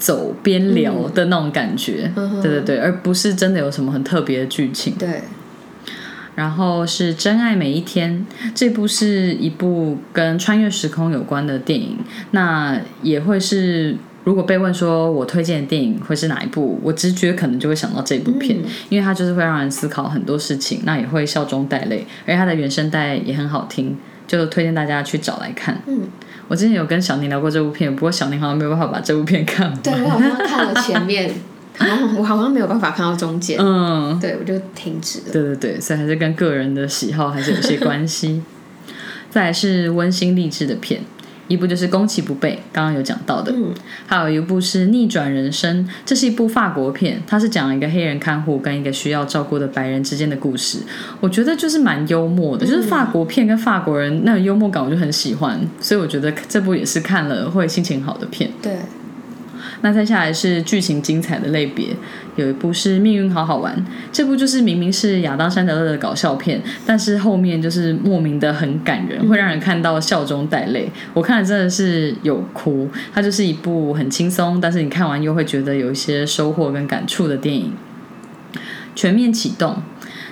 [0.00, 2.10] 走边聊的那种感觉，
[2.42, 5.20] 对对对，而不是真的有什么很特别的剧情，对。
[6.36, 11.98] 然后是《真爱每一天》，这部是一部跟穿越时空有关的电影。
[12.30, 18.56] 那也会是，如果被问说我推荐的电影会是哪一部，我直觉可能就会想到这部片，
[18.88, 25.82] 因为它就是会让人思考很多事情，那也会笑中带泪，而且它的原声带也很好听，就推荐大家去找来看。
[25.86, 26.04] 嗯，
[26.50, 29.80] 我之前有跟小宁聊过这部片，不过小宁好像没有办法把这部片看完。
[29.80, 31.32] 对我好像看了前面。
[32.18, 35.24] 我好像没有办法看到中间，嗯，对我就停止了。
[35.32, 38.42] 对对对，所以还是跟个人的喜好还是有些关系。
[39.30, 41.00] 再来是温馨励志的片，
[41.50, 43.74] 一部就是《攻其不备》，刚刚有讲到的，嗯，
[44.06, 50.78] 还有一部是《逆转人生》，这是一部法国片，它是讲一个黑人看护跟一个需要照顾的白人之间的故事。
[51.18, 58.48] 我觉得就是蛮幽默的，就是法国片跟法国人那种幽默感，我就很喜欢，所以我觉得这部也是看了会心情好的片。
[58.62, 58.76] 对。
[59.82, 61.88] 那再下来是剧情精彩的类别，
[62.40, 63.76] 有一部是《命运好好玩》，
[64.10, 70.90] 这部就是明明是亚当·山德勒的搞笑片，但是后面就是莫名的很感人，会让人看到笑中带泪。
[71.14, 77.72] 我看了真的是有哭，它就是一部很轻松，但是你看完又会觉得有一些收获跟感触的电影。
[78.96, 79.82] 全面启动。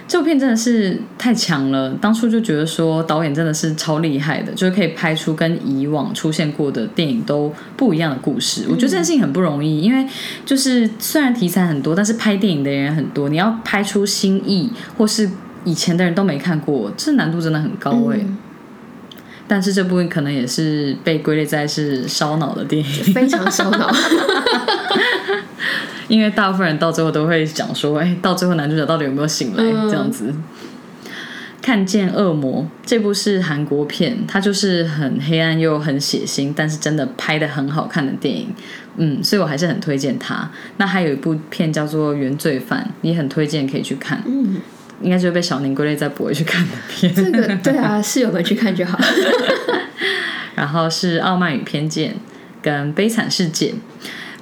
[0.08, 8.64] 这部片真的是太强了，当初就觉得说导演真的是超厉害的，就是可以拍出跟以往出现过的电影都不一样的故事。
[8.70, 10.08] 我觉得这件事情很不容易，因为
[10.46, 15.28] 就是虽然题材很多，但是拍电影的人很多，你要拍出新意或是
[15.64, 18.18] 以前的人都没看过，这难度真的很高哎。
[19.48, 23.90] 但是这部分可能也是被归类在是烧脑的电影，非常烧脑。
[26.06, 29.64] 因为大部分人到最后都会讲说，哎，到最后男主角到底有没有醒来？
[29.88, 30.32] 这样子。
[31.60, 38.48] 看见恶魔这部是韩国片，它就是很黑暗又很血腥，但是真的拍的很好看的电影。
[38.96, 40.50] 嗯，所以我还是很推荐它。
[40.78, 44.22] 那还有一部片叫做《原罪犯》，也很推荐可以去看。
[44.26, 44.56] 嗯，
[45.00, 47.14] 应该就被小宁归类在不会去看的片。
[47.14, 48.98] 这个对啊，室友们去看就好。
[50.54, 52.10] 然后是《傲慢与偏见》
[52.60, 53.66] 跟《悲惨世界》。《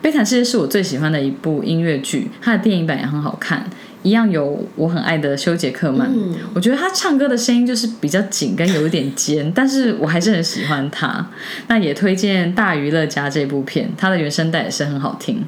[0.00, 3.68] 悲惨世界》是我最喜欢的一部音乐剧，它的电影版也很好看，
[4.02, 6.08] 一样有我很爱的修杰克曼。
[6.54, 11.26] 我觉得他唱歌的声音就是比较紧，跟有一点尖，但是我还是很喜欢他。
[11.66, 15.36] 那也推荐《大娱乐家》这部片，它的原声带也是很好听。《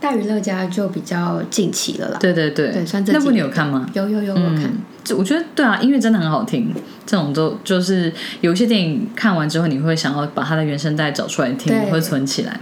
[0.00, 2.18] 大娱乐家》就比较近期了啦。
[2.20, 3.88] 对对对，对，算那部你有看吗？
[3.94, 4.70] 有有有，我看。
[5.16, 6.72] 我觉得对啊，音乐真的很好听。
[7.06, 12.58] 这种都就是有一些电影看完之后，你会想要把它的原声带找出来听，会存起来。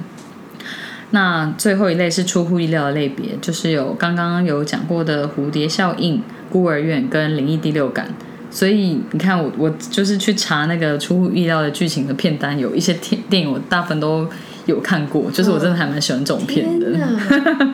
[1.10, 8.08] 那最后一类是出乎意料的类别，就是有刚刚有讲过的蝴蝶效应、孤儿院跟灵异第六感。
[8.50, 14.28] 所以你看，我我就是去查那个出乎意料的剧情的片单，有一些电电影我大部分都
[14.66, 16.86] 有看过，就是我真的还蛮喜欢这种片的。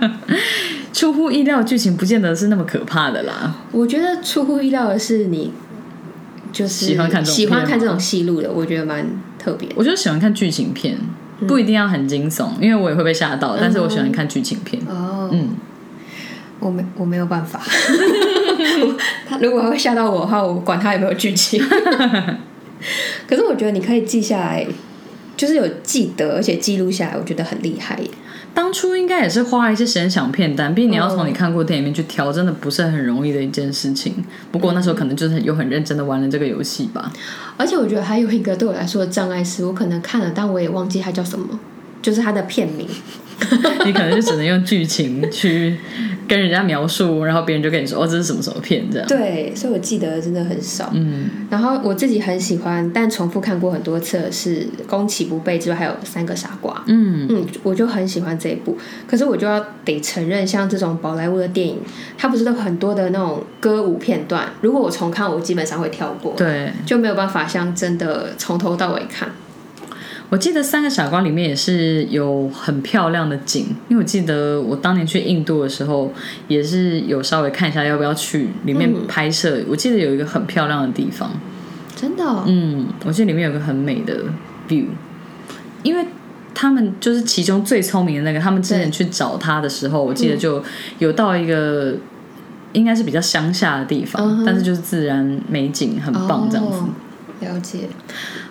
[0.92, 3.55] 出乎意料剧情不见得是那么可怕的啦。
[3.72, 5.53] 我觉得出乎意料的是你
[6.53, 9.07] 就是喜欢看喜欢看这种戏路的，我觉得蛮
[9.38, 9.68] 特别。
[9.76, 10.98] 我就喜欢看剧情片。
[11.48, 13.57] 不一定要很惊悚，因为我也会被吓到。
[13.59, 14.83] 但是我喜欢看剧情片。
[14.87, 15.48] 哦，嗯，
[16.59, 17.59] 我没我没有办法。
[19.26, 21.59] 他 如果会吓到我的话，我管他有没有剧情。
[23.26, 24.66] 可是我觉得你可以记下来，
[25.40, 27.98] 就是有记得，而且记录下来，我觉得很厉害。
[28.53, 34.22] 当初应该也是花了一些时间想片单，毕竟你要从你看过电影里面去挑，真的不是很容易的一件事情。
[34.53, 37.11] 不过那时候可能就是有很认真的玩了这个游戏吧。
[37.57, 41.59] 而且我觉得还有一个对我来说的障碍是，我可能看了，但我也忘记它叫什么，
[42.03, 42.87] 就是它的片名。
[43.87, 45.79] 你可能就只能用剧情去
[46.30, 49.08] 跟人家描述，然后别人就跟你说：“哦，这是什么什么片？”这样。
[49.08, 50.88] 对，所以我记得真的很少。
[50.94, 51.28] 嗯。
[51.50, 56.72] 然后我自己很喜欢，但重复看过很多次的是《攻其不备》之外，还有《三个傻瓜》。
[56.86, 58.78] 嗯嗯，我就很喜欢这一部。
[59.08, 61.80] 可是我就要得承认，像这种宝莱坞的电影，
[62.16, 64.46] 它不是都很多的那种歌舞片段？
[64.60, 66.34] 如果我重看，我基本上会跳过。
[66.36, 66.72] 对。
[66.86, 69.28] 就没有办法像真的从头到尾看。
[70.30, 76.12] 我记得《三个傻瓜》里面也是有很漂亮的景，因为我记得我当年去印度的时候，
[76.46, 79.60] 也是有稍微看一下要不要去里面拍摄。
[79.68, 81.32] 我记得有一个很漂亮的地方，
[81.96, 84.22] 真的，嗯，我记得里面有个很美的
[84.68, 84.84] view，
[85.82, 86.06] 因为
[86.54, 90.62] 他们就是其中最聪明的那个，他们之前去找他的时候，我记得就
[91.00, 91.96] 有到一个
[92.72, 96.84] 应该是比较乡下的地方，但是就是自然美景很棒这样子。
[97.40, 97.88] 了解。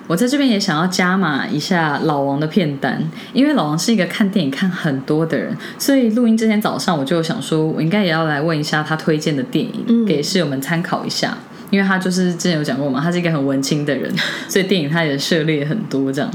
[0.10, 3.00] 我在这边也想要加码一下老王的片单，
[3.32, 11.38] 因为老王是一个看电影看很多的人，所以录音之前早上我就想说，我应该也要来问一下他推荐的电影，给室友们参考一下，
[11.70, 14.12] 因为他就是之前有讲过嘛，他是一个很文青的人，
[14.50, 16.32] 所以电影他也涉猎很多这样。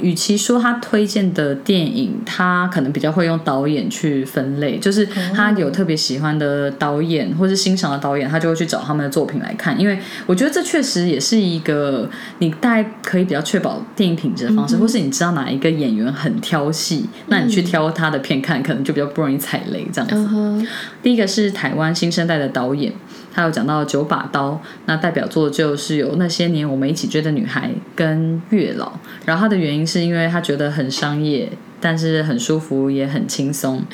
[0.00, 9.78] 与其说他推荐的电影，他可能比较会用导演去分类，就是他有特别喜欢的导演或是欣赏的导演，他就会去找他们的作品来看。
[9.80, 20.66] 因为我觉得这确实也是一个你大概可以比较确保电影品质的方式，或是你知道哪一个演员很挑戏，那你去挑他的片看，可能就比较不容易踩雷这样子。
[21.02, 22.92] 第一个是台湾新生代的导演。
[23.34, 28.90] 他有讲到九把刀，那代表作就是有那些年我们一起追的女孩跟月老，
[29.26, 33.84] 然后他的原因是因为他觉得很商业，但是很舒服也很轻松。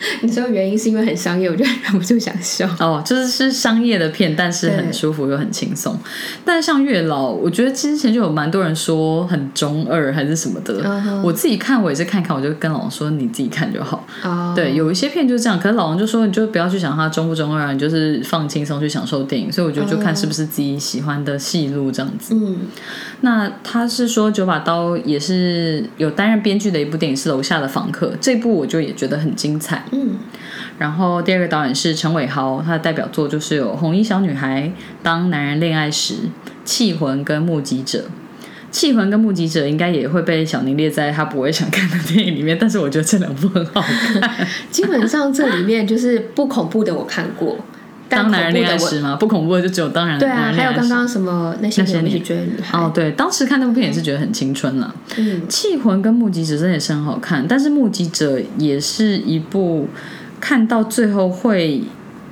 [0.22, 2.68] 你说原因是因为很商业，我就 忍不住想笑。
[2.78, 5.98] 哦，就是是商业的片，但是很舒服又很轻松。
[6.44, 11.22] 但是像月老，我觉得之前就有蛮多人说很中二还是什么的。
[11.22, 14.06] 我自己看我也是看看，我就跟老王说你自己看就好。
[14.54, 15.58] 对，有一些片就是这样。
[15.58, 19.52] 可是老王就说你就不要去想它中不中二，你就是放轻松去享受电影。
[19.52, 22.34] 所以我觉得就看是不是自己喜欢的戏路这样子。
[22.34, 22.58] 嗯，
[23.22, 29.84] 那他是说九把刀也是有担任编剧的一部电影是楼下的房客，这部我就也觉得很精彩。
[29.90, 30.16] 嗯，
[30.78, 34.62] 然后第二个导演是陈伟豪，他的代表作就是有《红衣小女孩》、
[35.02, 36.14] 《当男人恋爱时》、
[36.64, 37.98] 《气魂》跟《目击者》。
[38.70, 44.46] 《气魂》跟《目击者》应该也会被小宁列在他不会想看的电影里面，但是我觉得这两部很好看。
[44.70, 47.56] 基本上这里面就是不恐怖的我看过，
[48.08, 49.16] 《当男人恋爱时》吗？
[49.16, 50.16] 不恐怖的就只有《当然》。
[50.18, 52.78] 对啊，还有刚刚什么那些年追的女孩。
[52.78, 54.94] 哦，对，当时看那部片也是觉得很青春了。
[55.16, 59.88] 嗯，《气魂》跟《目击者》真的也是很好看，但是《目击者》也是一部。
[60.40, 61.82] 看到最后会，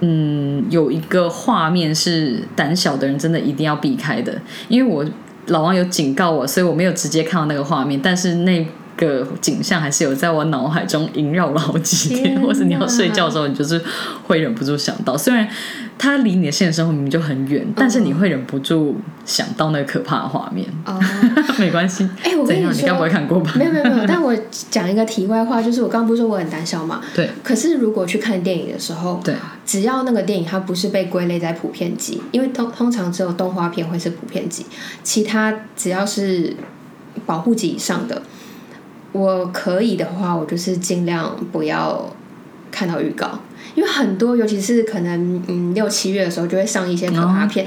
[0.01, 5.05] 嗯，有一个画面是胆小的人真的一定要避开的，因为我
[5.49, 8.67] 老王有警告我，所以我没有直接看到那个画面，但是那。
[8.97, 13.81] 个景象还是有在我脑海中萦绕了好几天，或是你要睡觉的时候，你就是
[14.27, 15.17] 会忍不住想到。
[15.17, 15.47] 虽然
[15.99, 20.67] 它离你的现实生活明明就很远，但是你会忍不住想到那个可怕的画面。
[20.85, 20.99] 哦，
[21.59, 22.09] 没关系。
[22.23, 23.53] 哎，我跟你说，你该不会看过吧？
[23.57, 24.07] 没有没有没有。
[24.07, 24.35] 但我
[24.71, 27.01] 讲一个题外话，就是我刚刚不是说我很胆小嘛？
[27.15, 27.31] 对。
[27.43, 34.65] 可是如果去看电影的时候，对，只要那个电影它不是被归类在普遍级，因为通通常只有动画片会是普遍级，
[35.03, 36.55] 其他只要是
[37.25, 38.23] 保护级以上的。
[39.17, 42.15] 我可以的话，我就是尽量不要
[42.71, 43.39] 看到预告，
[43.75, 47.67] 因为很多，尤其是可能嗯六七月的时候，就会上一些可怕片，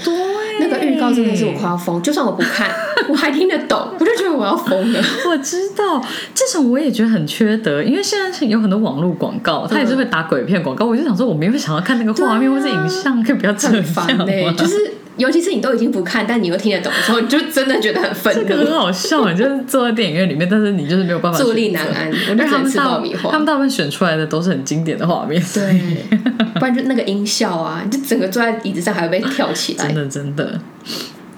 [0.59, 2.01] 那个预告真的是我快要疯。
[2.01, 2.69] 就算我不看，
[3.09, 4.99] 我还听得懂，我就觉得我要疯了。
[5.29, 6.03] 我知道
[6.35, 13.75] 这种我也觉得很缺德，因为现在有很多网络广告，它也是会打鬼片广告，我就想说，我没有想要看那个画面或者影像，可以不要这样
[14.17, 14.25] 吗？
[14.57, 14.75] 就是。
[15.19, 18.41] 尤其是你都已经不看，但你又听得懂的时候，你就真的觉得很愤怒。
[18.41, 22.09] 这个很好笑，你就是坐在电影院里面，但是你就是没有办法坐立难安。
[22.29, 26.07] 我就他们大他们大部分选出来的都是很经典的画面，对，
[26.55, 29.85] 不然就那个音效啊，就整个坐在椅子上还会被跳起来。
[29.85, 30.59] 真的真的。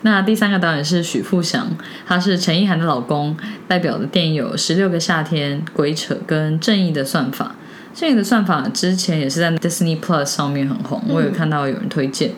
[0.03, 1.67] 那第三个导演是许富祥，
[2.07, 3.35] 他是陈意涵的老公，
[3.67, 7.55] 代表的电影有《十六个夏天》、《鬼扯》跟《正义的算法》。
[7.99, 12.31] 《正义的算法》之前也是在 Disney Plus 上面很红，我有看到有人推荐。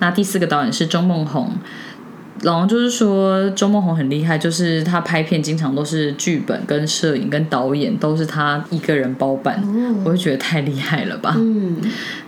[0.00, 1.52] 那第四个导演是钟梦宏，
[2.42, 9.62] 老王就是说钟梦红很厉害，就是他拍片经常都是剧本跟摄影跟导演都是他一个人包办，
[10.04, 11.34] 我就觉得太厉害了吧。
[11.36, 11.76] 嗯，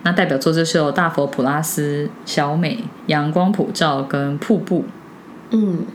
[0.03, 4.81] 那代表作就是有《大佛普拉斯》、《小美》、《阳光普照》跟《瀑布》。
[5.51, 5.87] 嗯，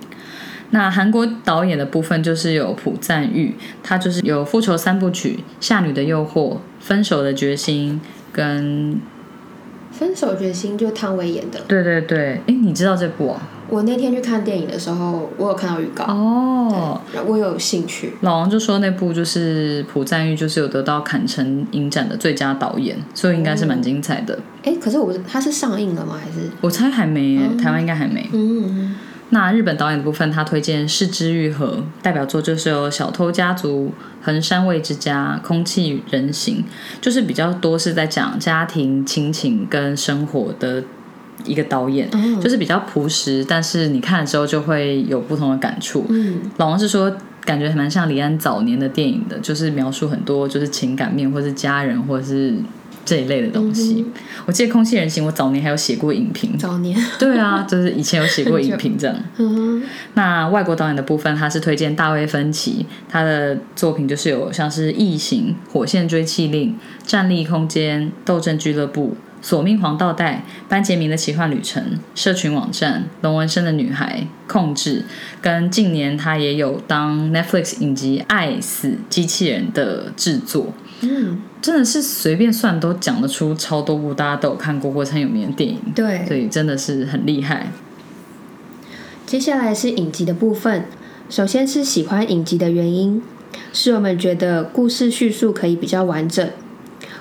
[0.72, 9.00] 那韩国导演的部分就是有朴赞玉，他就是有《复仇三部曲》《夏女的诱惑》《分手的决心》跟
[9.98, 11.60] 分手决心就汤唯演的。
[11.68, 13.42] 对对对，哎，你知道这部啊？
[13.70, 18.14] 我那天去看电影的时候，我有看到预告哦，对我有兴趣。
[18.22, 24.40] 老王就说那部就是朴赞玉，就是有得到坎城影展的最佳导演，所以应该是蛮精彩的。
[24.64, 26.18] 哎，可是我他是上映了吗？
[26.24, 28.30] 还是我猜还没耶，台湾应该还没。
[28.32, 28.96] 嗯，
[29.30, 33.88] 那日本导演的部分，他推荐《四之愈合》，代表作就是有《小偷家族》
[34.26, 36.58] 《横山卫之家》《空气与人形》，
[37.02, 40.82] 就是比较多是在讲家庭亲情跟生活的
[41.44, 46.06] 一个导演，哦就是比较朴实，但是你看了之后就会有不同的感触。
[46.10, 47.14] 嗯，老王是说，
[47.44, 52.56] 感觉蛮像李安早年的电影的，就是描述很多就是情感面，或是家人，或者是
[53.08, 54.06] 这一类的东西。
[54.46, 56.58] 我记得《空气人形》，我早年还有写过影评。
[56.58, 59.16] 早年，对啊，就是以前有写过影评这样。
[59.38, 59.82] 嗯
[60.16, 66.70] 那外国导演的部分，他是推荐大卫芬奇，他的作品就是有像是《异形》《火线追缉令》
[67.10, 69.10] 《站立空间》《斗争俱乐部》
[69.42, 70.34] 《索命黄道带》
[70.70, 71.84] 《班杰明的奇幻旅程》
[72.16, 74.20] 《社群网站》《龙纹身的女孩》
[74.52, 75.02] 《控制》，
[75.42, 80.74] 跟近年他也有当 Netflix 影集《爱死机器人》的制作。
[81.02, 86.36] 嗯，真的是随便算都讲得出超多部大家都有看过或是很有名的电影，对所。
[86.36, 87.72] 以真的是很厉害。
[89.26, 90.86] 接下来是影集的部分，
[91.30, 93.22] 首先是喜欢影集的原因，
[93.74, 96.50] 是我们觉得故事叙述可以比较完整，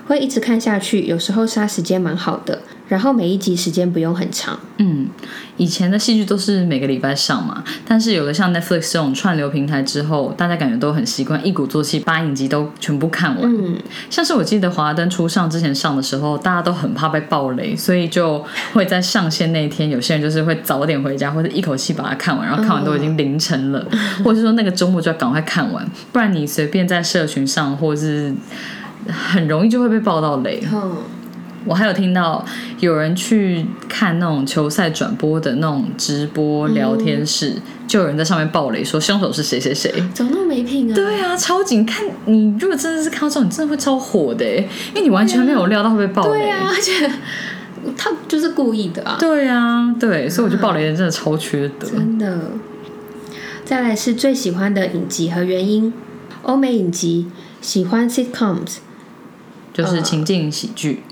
[0.06, 4.58] 会一直看下去，有时候杀时间蛮好的，然后每一集时间不用很长。
[4.78, 5.08] 嗯，
[5.56, 13.42] 以前的戏剧都是每个礼拜上嘛，但是有了像 Netflix 这种串流平台之后，大家感觉都很习惯一鼓作气把影集都全部看完。
[13.44, 13.76] 嗯，
[14.10, 23.84] 像是我记得《华灯初上》之前上的时候，大家都很怕被暴雷，所以就会在上线那一天，有些人就是会早点回家，或者一口气把它看完，然后看完都已经凌晨了，
[24.22, 28.34] 或者是说那个周末就要赶快看完，不然你随便在社群上或者是
[29.08, 30.62] 很容易就会被爆到雷。
[30.72, 30.96] 嗯，
[31.66, 32.44] 我还有听到
[32.78, 37.54] 有人去看那种球赛转播的那种直播聊天室，
[37.86, 39.92] 就有人在上面爆雷说凶手是谁谁谁。
[40.14, 40.94] 怎么那么没品啊？
[40.94, 41.84] 对啊，超紧！
[41.84, 46.38] 看你如果真的是看到这种，你真的会超火的耶，因为你完全没有料到会被爆雷。
[46.38, 47.10] 对啊，而且
[47.96, 51.88] 他就是故意的啊，对啊，对，所以我觉得爆雷人真的超缺德。
[51.88, 52.52] 真的。
[53.64, 55.92] 再来是最喜欢的影集和原因，
[56.42, 57.26] 欧美影集
[57.60, 58.76] 喜欢 sitcoms。
[59.72, 61.02] 就是情境喜剧，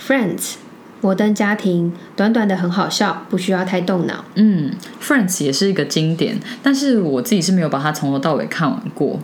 [0.00, 0.54] Friends，
[1.00, 4.24] 摩登家庭，短短的很好笑，不需要太动脑。
[4.34, 9.20] 嗯，Friends 也是一个经典，但是我自己是没有把它从头到尾看完过。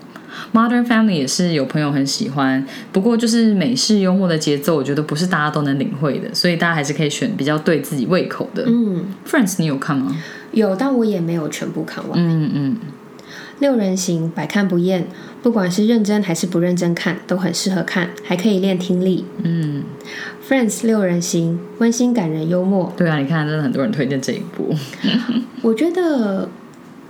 [0.53, 8.65] Modern Family 也是有朋友很喜欢，不过就是美式幽默的节奏，我觉得不是大家都能领会的，所以大家还是可以选比较对自己胃口的。
[8.67, 10.17] 嗯，Friends 你有看吗？
[10.51, 12.13] 有，但我也没有全部看完。
[12.17, 12.77] 嗯嗯，
[13.61, 15.07] 六人行，百看不厌，
[15.41, 19.25] 不管是认真还是不认真看，都很适合看，还可以练听力。
[19.45, 19.85] 嗯，
[20.47, 22.93] Friends 六人行，温馨感人幽默。
[22.97, 24.75] 对啊，你看，真的很多人推荐这一部。
[25.63, 26.47] 我觉得，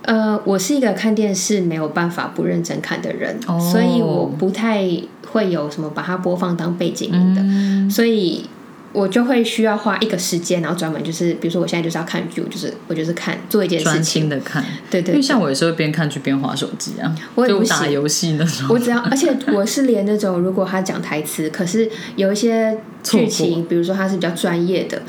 [0.03, 4.89] 呃，我是一个看电视没有办法不认真看的人，哦所以我不太
[5.33, 8.47] 会有什么把它播放当背景音的，嗯所以
[8.95, 18.69] 我就会需要花一个时间，然后专门就是，比如说我现在就是要看剧，我就是我就是看做一件事情，专心的看，对对对因为像我有时候边看剧边划手机啊，我也不就打游戏那种。
[18.71, 25.03] 我只要，而且我是连那种如果他讲台词，可是有一些剧情，比如说他是比较专业的，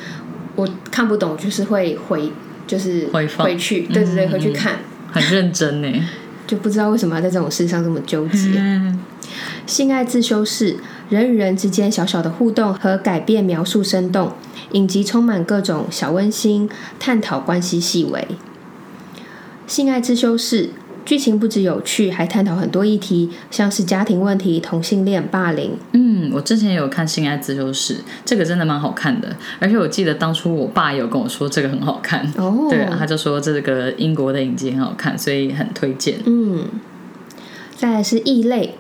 [0.56, 2.32] 我看不懂，就是会回，
[2.66, 4.80] 就是回回去，对对对，嗯回去看，
[5.12, 6.04] 很认真呢。
[6.48, 8.52] 就不知道为什么要在这种事上这么纠结。
[8.56, 9.00] 嗯，
[9.66, 10.78] 性爱自修室，
[11.10, 14.32] 人与人之间小小的互动和改变描述生动，
[14.72, 18.28] 影集充满各种小温馨，探讨关系细微。
[19.68, 20.70] 性爱自修室
[21.04, 25.78] 剧情不止有趣，还探讨很多议题，像是家庭问题、同性恋、霸凌。
[25.92, 27.94] 嗯，我之前也有看《性爱自修室》，
[28.26, 29.36] 这个真的蛮好看的。
[29.60, 36.18] 而且我记得当初我爸也有跟我说这个很好看，哦，对啊，他就说这个英国的影集很好看，所以很推荐。
[36.26, 36.68] 嗯，
[37.76, 38.76] 再来是异类，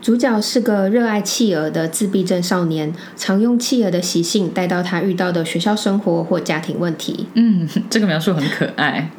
[0.00, 7.26] 主角是个热爱企鹅的自闭症少年，常用企鹅的习性带到他遇到的学校生活或家庭问题。
[7.34, 9.10] 嗯，这个描述很可爱。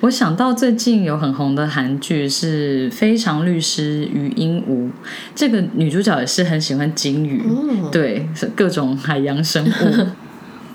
[0.00, 4.88] 我想到最近有很红的韩剧是《非常律师与鹦鹉》，
[5.34, 10.06] 这个女主角也是很喜欢鲸鱼，嗯，对，是各种海洋生物。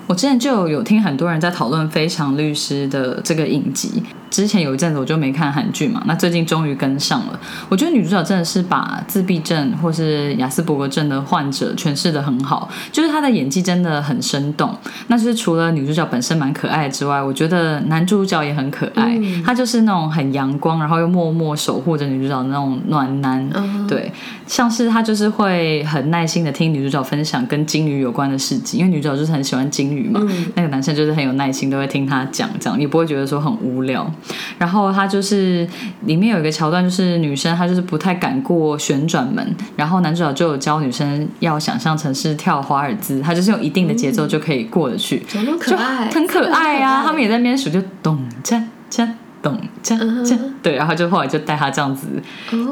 [0.09, 4.01] 我之前就有听很多人在讨论《非常律师》的这个影集。
[4.31, 7.39] 之前有一阵子我就没看韩剧嘛，那最近终于跟上了。
[7.67, 14.75] 我觉得女主角真的是把自闭症或是雅斯伯格症的患者诠释的很好，就是她的演技真的很生动。
[15.07, 19.19] 那就是除了女主角本身蛮可爱之外，我觉得男主角也很可爱。
[19.43, 23.47] 他就是那种很阳光，然后又默默守护着女主角的那种暖男。
[23.87, 24.11] 对，
[24.45, 30.21] 像是他就是会很耐心的听女主角分享跟金鱼有关的事迹，因为女主角就是很喜欢金鱼嘛。
[30.55, 34.09] 那个男生就是很有耐心，都会听他讲，这样也不会觉得说很无聊。
[34.57, 35.67] 然后他就是
[36.05, 47.03] 里面有一个桥段，就是女生她就是不太敢过旋转门，然后男主角就有教女生要想象成是跳华尔兹，他就是用一定的节奏就可以过得去，怎么可爱，很可爱啊！
[47.05, 49.07] 他们也在那边数，就咚锵锵。
[49.41, 52.07] 咚锵锵，对，然后就后来就带他这样子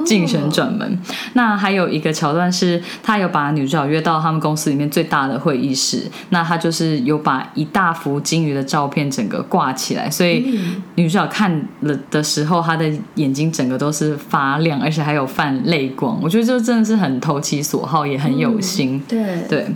[0.06, 1.00] 竞选转门。
[1.34, 6.04] 那还有一个桥段是，他有把女主角约到他们公司里面最大的会议室。
[6.30, 10.60] 那他就是有把一大幅金鱼的照片整个挂起来，所以
[10.96, 16.20] 女主角看了的时候，她的眼睛整个都是发亮，而且还有泛泪光。
[16.22, 19.02] 我觉得这真的是很投其所好，也很有心。
[19.08, 19.68] 对，对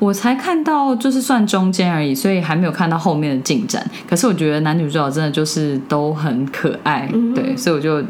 [0.00, 3.88] 我才看到就是算中间而已，所以还没有看到后面的进展。
[4.08, 6.31] 可是我觉得男女主角真的就是都很。
[6.32, 8.02] 很可爱，对，所以我就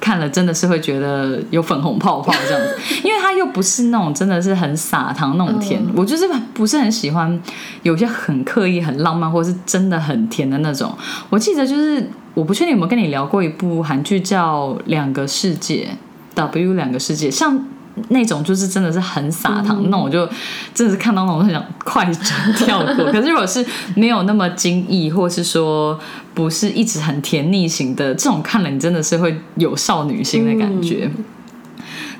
[0.00, 7.40] 看了，真的是会觉得有粉红泡泡这样子， 因为它又不是那种真的是很撒糖那种甜，我就是不是很喜欢
[7.82, 10.92] 有些很刻意、很浪漫，或是真的很甜的那种。
[11.28, 12.04] 我记得就是
[12.34, 15.88] 我不确定有没有跟你聊过一部韩剧叫《两个世界》
[16.34, 17.64] ，W 两个世界，像。
[18.08, 20.28] 那种就是真的是很撒糖，那我就
[20.72, 23.04] 真的是看到那种很想快转跳过。
[23.12, 23.64] 可是如果是
[23.94, 25.98] 没有那么惊异，或是说
[26.34, 31.10] 不是一直很甜腻型的这种，看了你真的是会有少女心的感觉。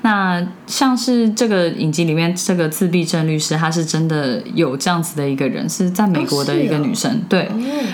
[0.03, 7.47] 那像是这个影集里面这个自闭症律师，她是真的有这样子的一个人，是在美国的一个女生，对。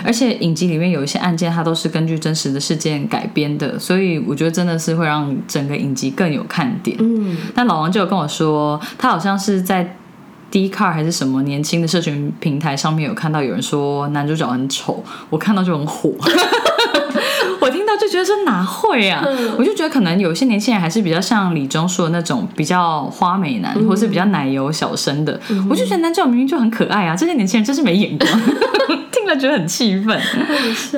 [0.04, 6.96] 而且影集里面有一些案件，它都是根据真实的事件改编的，所以我觉得真的是会让整个影集更有看点。
[6.98, 7.36] 嗯。
[7.54, 9.94] 那老王就有跟我说，他好像是在
[10.50, 16.10] D Car 还是什么年轻的社群平台上面有看到有人说男主角很丑，我看到就很火。
[17.68, 19.22] 我听到就觉得说哪会啊？
[19.58, 25.38] 我就觉得可能有些年轻人还是比较像李钟硕那种比较花美男，或是比较奶油小生的。
[25.68, 28.30] 我就觉得男主角明明就很可爱啊，这些年轻人真是没眼光。
[29.28, 30.18] 听了觉得很气愤。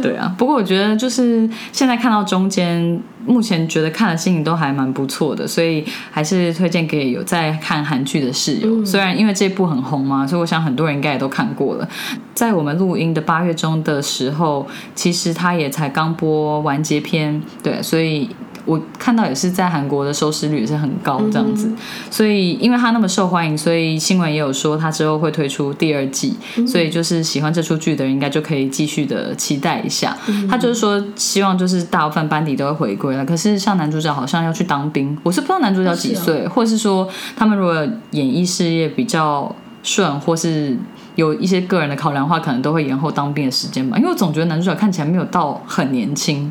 [0.01, 8.85] 对啊，不过我觉得就是现在看到中间，目前觉得看了心情都还蛮不错的，所以还是推荐给有在看韩剧的室友。
[8.85, 11.89] 虽然因为这部很红嘛，所以我想很多人应该也都看过了。
[12.33, 16.61] 在我们录音的八月中的时候，其实他也才刚播。
[16.61, 18.29] 完结篇，对，所以
[18.71, 21.69] 我看到也是在韩国的收视率也是很高这样子，
[22.09, 30.17] 所以因为他那么受欢迎，所以新闻也有说他之后会推出第二季，所以就是喜欢这出剧的人应该就可以继续的期待一下。
[30.49, 37.75] 他就是说希望就是大部分班底都会回归了，可是像男主角好像要去当兵，我是不知道男主角几岁，或是说他们如果
[38.13, 39.53] 演艺事业比较
[39.83, 40.77] 顺，或是。
[41.17, 43.99] 有一些个人的考量的话，可能都会延后当兵的时间吧。
[43.99, 46.51] 因为我总觉得男主角看起来没有到很年轻。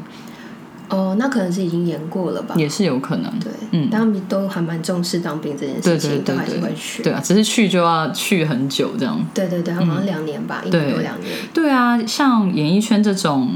[0.89, 2.55] 哦，那可能是已经演过了吧？
[2.57, 3.31] 也是有可能。
[3.39, 7.03] 对，嗯，他们都还蛮重视当兵这件事情，都还是会去。
[7.03, 9.19] 对啊，只是去就要去很久这样。
[9.33, 11.31] 对对对，好像两年吧，一年多两年。
[11.53, 13.51] 对啊，像演艺圈这种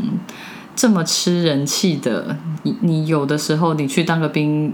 [0.76, 4.74] 这么吃人气的，你你有的时候你去当个兵。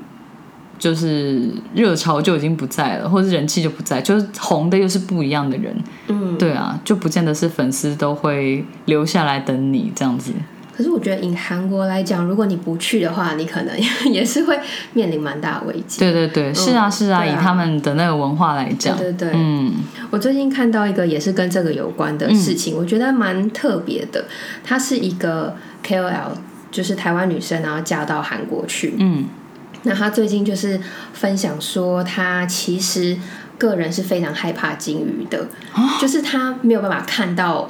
[0.78, 5.76] 就是热潮就已经不在了，或者人气就不在，就是红的又是不一样的人，
[6.08, 10.32] 嗯，对啊，就不见得是粉丝都会留下来等你这样子。
[10.80, 13.78] 可是我觉得以韩国来讲，如果你不去的话，你可能
[14.10, 14.58] 也是会
[14.94, 16.00] 面临蛮大的危机。
[16.00, 19.74] 对对对，是啊是啊，以他们的那个文化来讲，对对对，嗯，
[20.10, 24.24] 我最近看到一个也是跟这个有关的事情，我觉得蛮特别的。
[24.64, 25.54] 她是一个
[25.86, 26.30] KOL，
[26.72, 29.26] 就是台湾女生，然后嫁到韩国去，嗯。
[29.84, 30.80] 那她最近就是
[31.12, 33.18] 分享说，她其实
[33.58, 35.46] 个人是非常害怕金鱼的，
[36.00, 37.70] 就是她没有办法看到，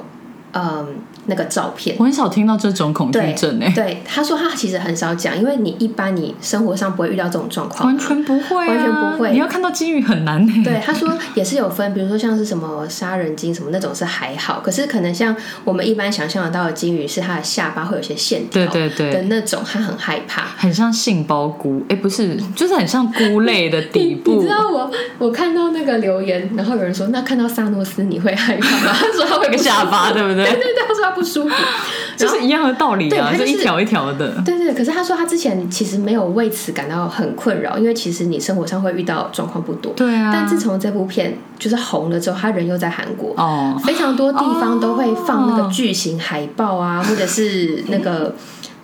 [0.52, 0.94] 嗯。
[1.26, 3.72] 那个照片，我很少听到这种恐惧症诶。
[3.74, 9.32] 对，他说他其实很少讲，因为你一般你生活上不会遇到这种状况，完全不会，完全不会。
[9.32, 10.64] 你要看到金鱼很难诶。
[10.64, 24.36] 对，他说也是有分，比如说像是什么杀人鲸什么那种是还好，可是可能像我们一般想象得到的金鱼，是它的下巴会有些线条，对对对的那种，他很害怕，很像杏鲍菇，哎，不是，就是很像菇类的底部。
[24.40, 28.92] 你知道我我看到那个留言，然后有人说，那看到萨诺斯你会害怕吗？
[28.92, 30.44] 他说他会个下巴，对不对？
[30.44, 31.54] 对对对，他说他不舒服。
[32.16, 34.42] 就是一样的道理啊，对他就是就一条一条的。
[34.44, 39.92] 对对，可是他说他之前其实没有为此感到很困扰，因为其实你生活上会遇到状况不多。
[39.94, 48.34] 对啊，但自从这部片就是红了之后，他人又在韩国，哦，非常多地方都会放那个巨型海报啊，或者是那个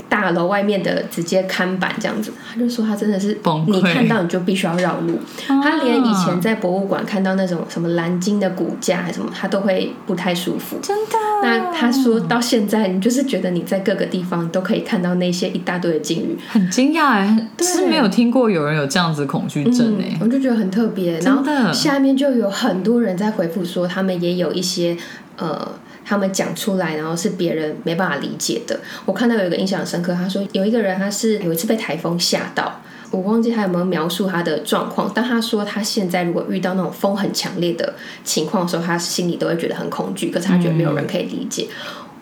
[0.09, 2.33] 大楼外面的直接看板这样子。
[2.49, 5.19] 他就说他真的是崩溃你看到你就必须要绕路。
[5.47, 10.79] 他连以前在博物馆看到那种什么蓝鲸的骨架什么，他都会不太舒服。
[10.83, 11.13] 真的。
[11.43, 20.17] 那他说到现在，你就是觉得你在各个地方都可以看到那些一大堆的鲸鱼，很惊讶哎，对是没有听过有人有这样子恐惧症哎。
[20.21, 21.19] 我就觉得很特别。
[21.21, 24.97] 然后下面就有很多人在回复说，他们也有一些
[25.37, 28.81] 呃，他们讲出来，然后是别人没办法理解的。
[29.05, 32.81] 我看到有一个印象深刻，他说有一个人他是有一次被台风吓到。
[33.13, 41.69] 我忘记他有没有描述他的状况，但他说他现在如果遇到那种风很强烈的情况的时候，他心里都会觉得很恐惧，可是他觉得没有人可以理解。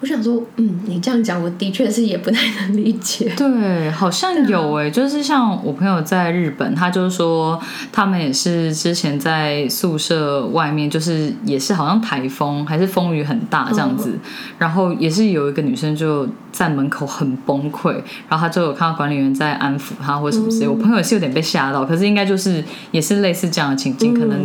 [0.05, 3.33] 我想说，嗯，你这样讲，我的确是也不太能理解。
[3.39, 7.59] 对，好像有哎、就是像我朋友在日本，他就是说
[7.91, 14.19] 他们也是之前在宿舍外面，就是也是好像台风还是风雨很大这样子，
[14.59, 17.93] 然后也是有一个女生就在门口很崩溃，
[18.29, 20.69] 然后她就有看到管理员在安抚她或什么之类。
[20.69, 24.39] 我朋友也是有点被吓到，可是应该就是也是类似这样的情境，可能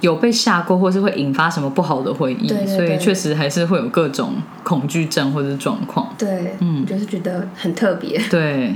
[0.00, 6.14] 有被吓过，或是会引发什么不好的回忆，对对对所以确实还是会有各种恐惧症或者是状况。
[6.18, 8.20] 对，嗯，就是觉得很特别。
[8.30, 8.74] 对，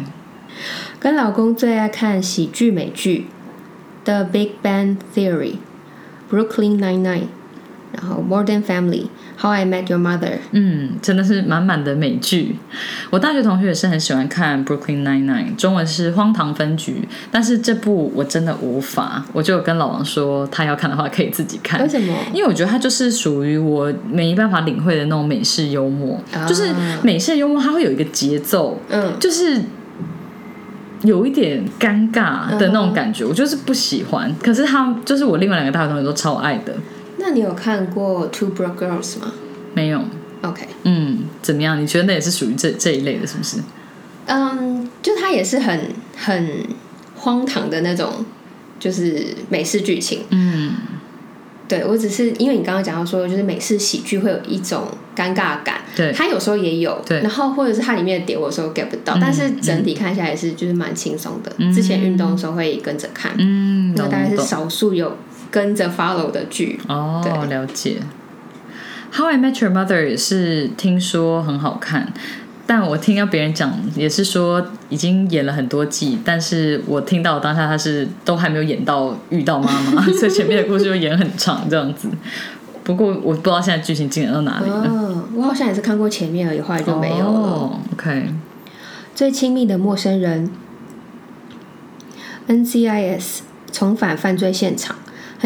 [0.98, 3.26] 跟老公最爱看喜剧美剧，
[4.04, 5.54] 《The Big Bang Theory》、
[6.30, 7.20] 《Brooklyn Nine-Nine》，
[8.00, 9.02] 然后《Modern Family》、
[9.40, 10.18] 《How I Met Your Mother》。
[10.52, 12.56] 嗯，真的是满满的美剧。
[13.10, 16.92] 我大学同学也是很喜欢看《Brooklyn Nine-Nine》，中文是《荒唐分局》，
[17.30, 21.88] 但是这部我真的无法，我就跟老王说，他要看的话可以自己看为。
[21.88, 22.14] 什么？
[22.32, 26.70] 因为我觉得它就是属于我没办法领会的那种美式幽默，啊就是
[27.02, 29.60] 美式幽默，它会有一个节奏，嗯，就是
[31.02, 34.34] 有一点尴尬的那种感觉，我就是不喜欢。
[34.42, 36.74] 可是他就是我另外两个大学同学都超爱的，
[37.18, 39.32] 那你有看过《Two Broke Girls》吗
[39.74, 40.00] 没有
[40.42, 41.80] ，？OK，嗯，怎么样？
[41.80, 43.58] 你觉得那也是属于这这一类的，是不是？
[44.26, 46.64] 嗯，就它也是很很
[47.14, 48.24] 荒唐的那种，
[48.78, 50.24] 就是美式剧情。
[50.30, 50.74] 嗯，
[51.68, 61.52] 对我只是因为你刚刚讲到说，就是美式喜剧会有一种尴尬感，对，它有时候也有，对然后或者是它里面的点，我有时候 get 不到，嗯但是整体看下来是就是蛮轻松的。
[61.72, 65.16] 之前运动的时候会跟着看，嗯，那大概是少数有
[65.50, 66.80] 跟着 follow 的剧。
[66.88, 67.98] 哦，对了解。
[69.12, 72.12] How I Met Your Mother 也是听说很好看，
[72.66, 82.08] 但我听到别人讲也是说已经演了很多季，但是我听到当下他是都还没有演到遇到妈妈， 所以前面的故事就演很长这样子。
[82.84, 84.84] 不过我不知道现在剧情进展到哪里了。
[84.88, 87.24] 哦，我好像也是看过前面而已，后来就没有了。
[87.24, 88.28] 哦、OK，
[89.14, 90.50] 最亲密的陌生人
[92.48, 93.38] ，NCIS
[93.72, 94.96] 重返犯罪现场，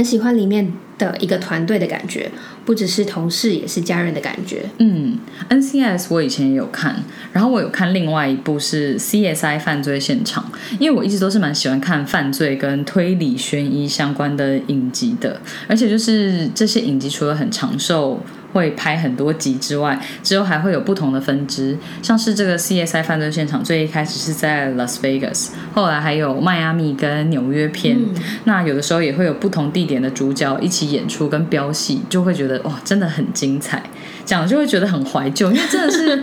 [0.01, 2.31] 很喜欢里面的一个团队的感觉，
[2.65, 4.63] 不只是同事，也是家人的感觉。
[4.79, 5.19] 嗯
[5.51, 15.39] ，NCS 我以前也有看，然后我有看另外一部是 CSI 犯罪现场，因为我一直都是蛮喜欢看犯罪跟推理悬疑相关的影集的，
[15.69, 18.19] 而且就是这些影集除了很长寿。
[18.53, 27.99] 会拍很多集之外，之后还会有不同的分支，像是这个 CSI 犯罪现场，最一开始是在 Las Vegas，后来还有迈阿密跟纽约篇。
[28.45, 33.83] 那有的时候也会有不同地点的主角一起演出跟飙戏，就会觉得哇，真的很精彩。
[34.25, 36.23] 讲就会觉得很怀旧，因为真的是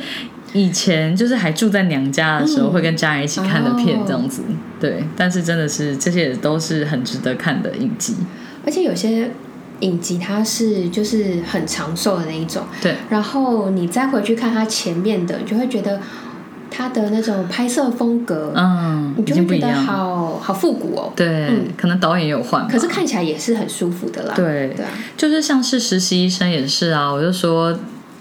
[0.54, 4.42] 以前就是还住在娘家的时候，会跟家人一起看的片这样子。
[4.80, 8.16] 对，但是真的是这些也都是很值得看的影集。
[8.66, 9.32] 而且有些
[9.82, 16.00] 影集它是就是很长寿的那一种，对，然后你再回去看它前面的，你就会觉得
[16.70, 19.74] 它的那种拍摄风格，嗯，已你就会觉得。
[19.74, 21.14] 好好复古哦。
[21.16, 22.68] 对，嗯可能导演也有换。
[22.68, 24.34] 可是看起来也是很舒服的啦。
[24.36, 27.78] 对对啊，就是像是实习医生也是啊，我就说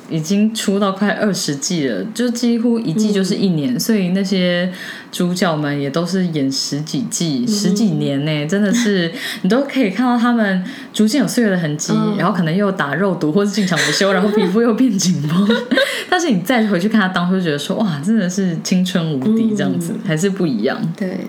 [0.09, 4.73] 已经出到快二十季了，就几乎一季就是一年，所以那些
[5.11, 15.49] 主角们也都是演十几季、十几年呢，真的是你都可以看到他们逐渐有岁月的痕迹，嗯然后可能又打肉毒或是进场维修，然后皮肤又变紧绷，
[16.09, 20.79] 但是你再回去看他当初，就觉得说哇，真的是青春无敌这样子，还是不一样。
[20.97, 21.27] 对。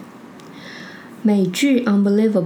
[1.23, 2.43] 美剧《Unbelievable》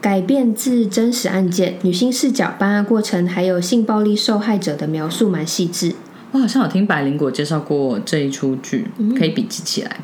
[0.00, 5.94] 改编自真实案件，女性视角、办案过程还有性暴力受害者的描述蛮细致。
[6.32, 8.86] 我好像有听百灵果介绍过这一出剧，
[9.18, 10.00] 可以笔记起来。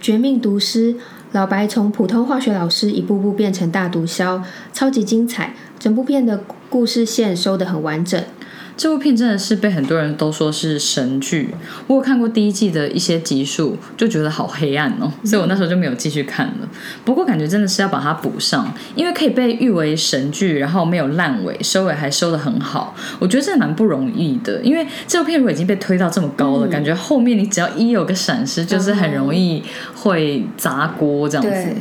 [0.00, 0.94] 绝命毒师，
[1.32, 4.42] 老白从普通化学老师一步步变成大毒枭，
[4.72, 5.54] 超级精彩。
[5.78, 8.22] 整部片的故事线收得很完整。
[8.78, 11.52] 这部片真的是被很多人都说是神剧。
[11.88, 16.68] 我有看过第一季的一些集数，就觉得好黑暗哦，所以我那时候就没有继续看了。
[17.04, 24.60] 不过感觉真的是要把它补上，因为可以被誉为神剧，然后没有烂尾，收尾还收的很好，我觉得这蛮不容易的。
[24.62, 29.60] 因为这部片如果已经被推到这么高了，感觉后面你只要一有个闪失，就是很容易
[29.96, 31.74] 会砸锅这样子。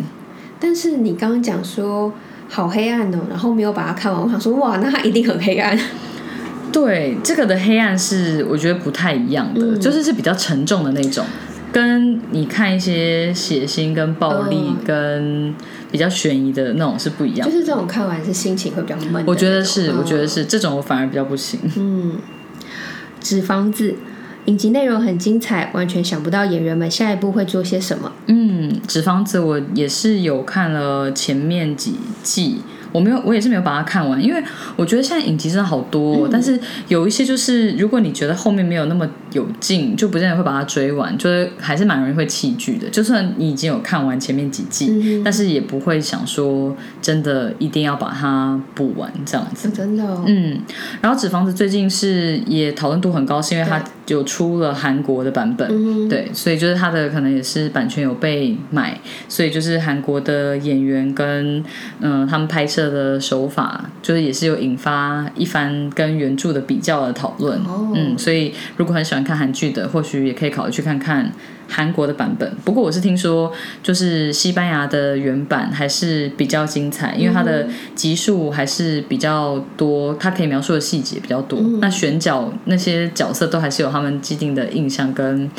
[0.59, 2.11] 但是你刚刚讲说
[2.49, 5.77] 好黑暗哦，然后没有把它看完，我想说哇，那它一定很黑暗。
[6.71, 11.25] 对，这个的黑暗是我觉得不太一样的，就是是比较沉重的那种，
[11.71, 15.53] 跟你看一些血腥跟暴力跟
[15.91, 17.49] 比较悬疑的那种是不一样。
[17.49, 19.23] 就是这种看完是心情会比较闷。
[19.25, 21.59] 我觉得是，我觉得是这种我反而比较不行。
[21.77, 22.17] 嗯，
[23.21, 23.95] 纸房子
[24.45, 28.11] 影集内容很精彩，完全想不到演员们下一步会做些什么。
[28.27, 32.61] 嗯，纸房子我也是有看了前面几季。
[32.97, 34.43] 我没有，我也是没有把它看完，因为
[34.75, 42.89] 我觉得现在影集真的好多哦，但是有一些就是如果你觉得后面没有那么有劲，就不见得会把它追完，就是还是蛮容易会弃剧的。
[42.89, 49.69] 就算你已经有看完前面几季，但是也不会想说真的一定要把它补完这样子。
[49.69, 50.59] 真的，嗯。
[50.99, 61.63] 然后《纸房子》最近是也讨论度很高，是因为它有出了韩国的版本，对，所以就是它的可能也是版权有被买，所以就是韩国的演员跟
[61.99, 62.86] 嗯他们拍摄。
[62.89, 67.59] 的手法就是也是有引发一番跟原著的比较的讨论，
[67.95, 71.31] 嗯，所以如果很喜欢看韩剧的，或许也可以考虑去看看
[71.67, 72.55] 韩国的版本。
[72.63, 73.51] 不过我是听说，
[73.83, 81.59] 就是西班牙的原版还是比较精彩，因为它的集数还是比较多，它可以描述的细节比较多。
[81.81, 85.49] 那选角那些角色都还是有他们既定的印象跟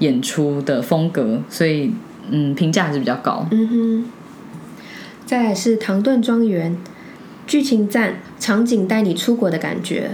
[0.00, 1.90] 演出的风格，所以
[2.30, 3.46] 嗯，评价还是比较高。
[3.50, 4.04] 嗯哼。
[5.26, 6.72] 再来是《唐顿庄园》，
[7.48, 10.12] 剧情赞，场景带你出国的感觉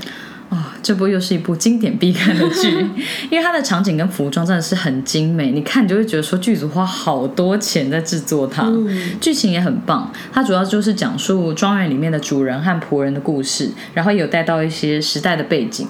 [0.49, 0.75] 啊！
[0.83, 2.71] 这部又是一部经典必看的剧，
[3.31, 8.73] 因为它的场景跟服装真的是很精美，你看你就会觉得说剧组花好多钱在制作它。
[9.21, 15.87] 剧情也很棒，它主要就是讲述庄园里面的主人和仆人的故事，然后有带到一些时代的背景。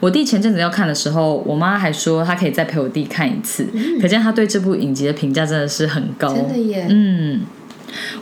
[0.00, 3.64] 我弟前阵子要看的时候，我妈还说她可以再陪我弟看一次，
[4.02, 6.34] 可见她对这部影集的评价真的是很高。
[6.34, 7.42] 真的耶，嗯。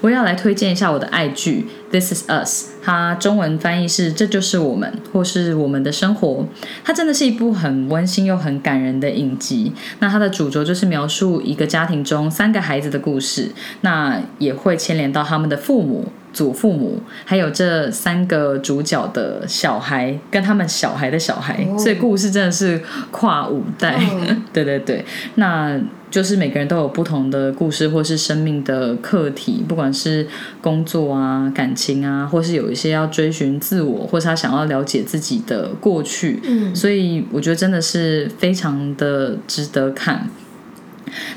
[0.01, 6.47] 我要来推荐一下我的爱剧《This Is Us》，它中文翻译是“这就是我们”或是“我们的生活”。
[6.85, 9.73] 它真的是一部很温馨又很感人的影集。
[10.01, 13.51] 那它的主轴就是描述一个家庭中三个孩子的故事，
[13.83, 16.09] 那也会牵连到他们的父母。
[16.33, 23.97] 祖父母，还有这三个主角的小孩，跟他们小孩的小孩，所以故事真的是跨五代。
[24.53, 25.05] 对对对，
[25.37, 25.79] 那
[26.15, 30.25] 就是每个人都有不同的故事，或是生命的课题，不管是
[30.63, 36.41] 工作啊、感情啊，或是有一些要追寻自我，或是他想要了解自己的过去。
[36.45, 40.31] 嗯，所以我觉得真的是非常的值得看。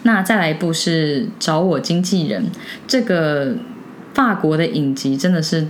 [0.03, 2.45] 那再来一部是找我经纪人，
[2.88, 3.55] 这个。
[4.13, 5.67] 法国的影集真的是。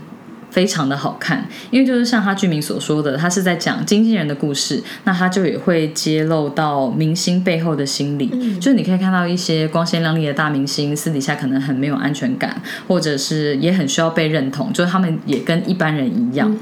[0.49, 8.27] 非常的好看，因为就是像他剧名所说的，他是在讲经纪人的故事，那他就也会揭露到明星背后的心理，
[8.59, 16.53] 就是你可以看到一些光鲜亮丽的大明星私底下可能很没有安全感，或者是也很需要被认同，就是他们也跟一般人一样。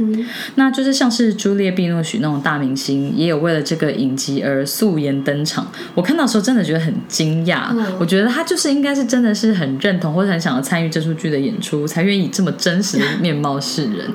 [0.56, 5.72] 那就是像是朱丽叶·碧诺许那种大明星，也有为了这个影集而素颜登场。
[5.94, 13.60] 我看到时候真的觉得很惊讶，我觉得他就是应该是真的是很认同或者很想要参与这出剧的演出，才愿意这么真实的面貌。
[13.76, 14.10] 是人，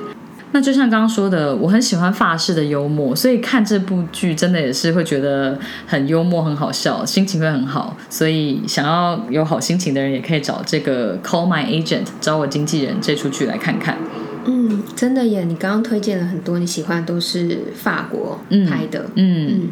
[0.53, 7.95] 那就像刚刚说的，我很喜欢法式的幽默，所以看这部剧真的也是会觉得很幽默、很好笑，心情会很好。
[8.09, 13.97] 所以想要有好心情的人，也可以找这个《Call My Agent》找我经纪人这出剧来看看。
[14.45, 15.43] 嗯，真的耶！
[15.43, 19.05] 你刚刚推荐了很多你喜欢，都是法国拍的。
[19.15, 19.69] 嗯，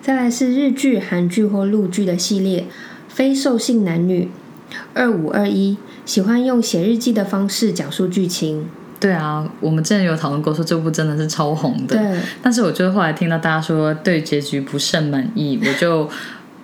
[0.00, 2.60] 再来是日剧、韩剧或陆剧的系列，
[3.08, 4.30] 《非兽性男女》
[4.94, 5.76] 二五二一。
[6.04, 8.68] 喜欢用写日记的方式讲述剧情。
[9.00, 11.96] 对啊，我们之前有讨论过，说这部真的是超红的。
[11.96, 12.20] 对。
[12.40, 16.08] 但是我觉得后来听到大家说对结局不甚满意，我就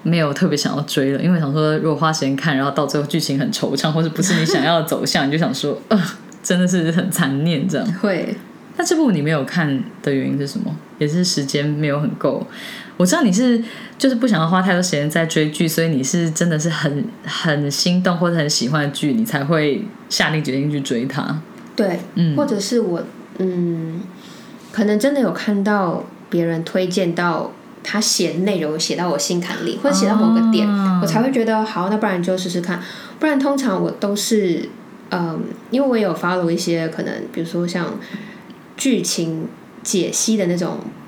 [0.05, 6.01] 没有特别想要追了，因为想说如果花时间看，然后到最后剧情很惆怅，或者不是你想要的走向， 你就想说，呃，
[6.43, 7.93] 真的是很残念这样。
[7.95, 8.37] 会。
[8.77, 10.73] 那这部你没有看的原因是什么？
[10.99, 12.47] 也是时间没有很够。
[12.99, 13.63] 我知道你是
[13.97, 21.41] 就是不想要花太多时间在追剧，所以你是真的是很很心动或者很喜欢的剧，你才会下定决心去追它。
[21.75, 23.03] 对，嗯，或者是我
[23.39, 24.03] 嗯，
[24.71, 30.69] 可能真的有看到别人推荐到他写内容写到我心坎里，或者写到某个点，
[31.01, 32.83] 我才会觉得好，那不然就试试看。
[33.21, 34.69] 不然通常我都是
[35.11, 35.41] 嗯，
[35.71, 37.99] 因为我有 follow 一些可能，比如说像
[38.77, 39.47] 剧情。
[39.81, 40.77] 解析的那种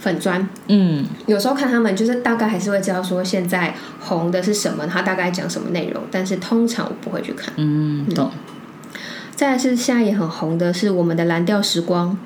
[0.00, 7.52] 粉砖，嗯有时候看他们就是大概还是会知道说现在红的是什么，他大概讲什么内容，但是通常我不会去看。
[7.56, 8.30] 嗯，懂。
[9.36, 12.18] 再来是现在也很红的是我们的蓝调时光，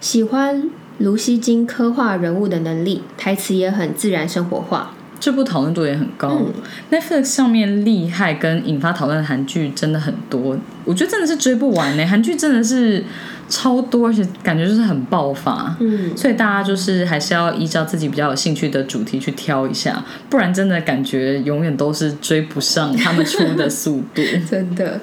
[0.00, 4.92] 喜欢卢锡金刻画人物的能力，台词也很自然生活化。
[5.20, 6.52] 这部讨论度也很高、嗯
[6.90, 12.04] n e t f l i x 上面厉害跟引发讨论的韩剧真的很多，我觉得真的是追不完呢。
[12.06, 13.02] 韩剧真的是
[13.48, 15.76] 超多，而且感觉就是很爆发。
[15.80, 24.22] 嗯，所以大家就是还是要依照自己比较有兴趣的主题去挑一下，不然真的感觉永远都是追不上他们出的速度。
[24.50, 25.00] 真的。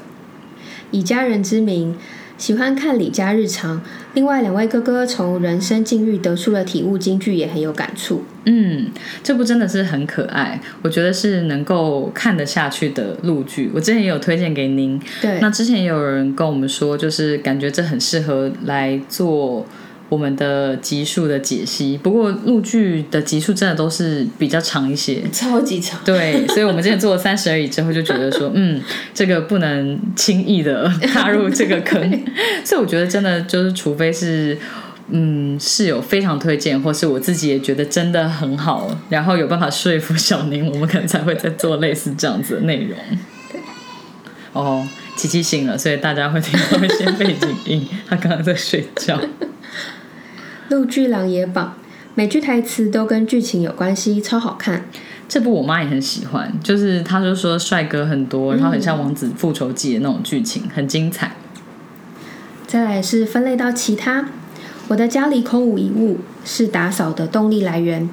[0.92, 1.96] 以家人之名，
[2.42, 3.80] 喜欢看李家日常。
[4.16, 8.24] 另外两位哥哥从人生境遇得出了体悟金句，也很有感触。
[8.46, 8.88] 嗯，
[9.22, 13.70] 这部真的是很可爱，我觉得是能够看得下去的陆剧。
[13.76, 19.64] 我之前也有推荐给您，对，那之前也有人跟我们说，就是感觉这很适合来做
[20.12, 21.98] 我们的集数的解析。
[21.98, 25.98] 不过陆剧的集数真的都是比较长一些，超级长。
[26.04, 28.82] 对，所以我们之前做了三十而已之后，就觉得说，嗯，
[29.16, 31.98] 这个不能轻易的 踏入这个坑。
[32.66, 34.58] 所以我觉得真的就是，除非是。
[35.14, 42.98] 嗯，室友非常推荐，或是我自己也觉得真的很好，然后有办法说服小宁，我们可能才会再做类似这样子的内容。
[44.54, 44.88] 哦，
[45.18, 49.20] 琪琪醒了，所以大家会听到一些背景音， 他刚刚在睡觉。
[50.72, 51.76] 陆剧《琅琊榜》，
[52.16, 54.86] 每句台词都跟剧情有关系，超好看。
[55.28, 61.36] 这部我妈也很喜欢，就是她就说帅哥很多，然后很像《王子复仇记》的那种剧情，很精彩。
[62.66, 64.30] 再来是分类到其他，
[64.88, 68.10] 我的家里空无一物，是打扫的动力来源。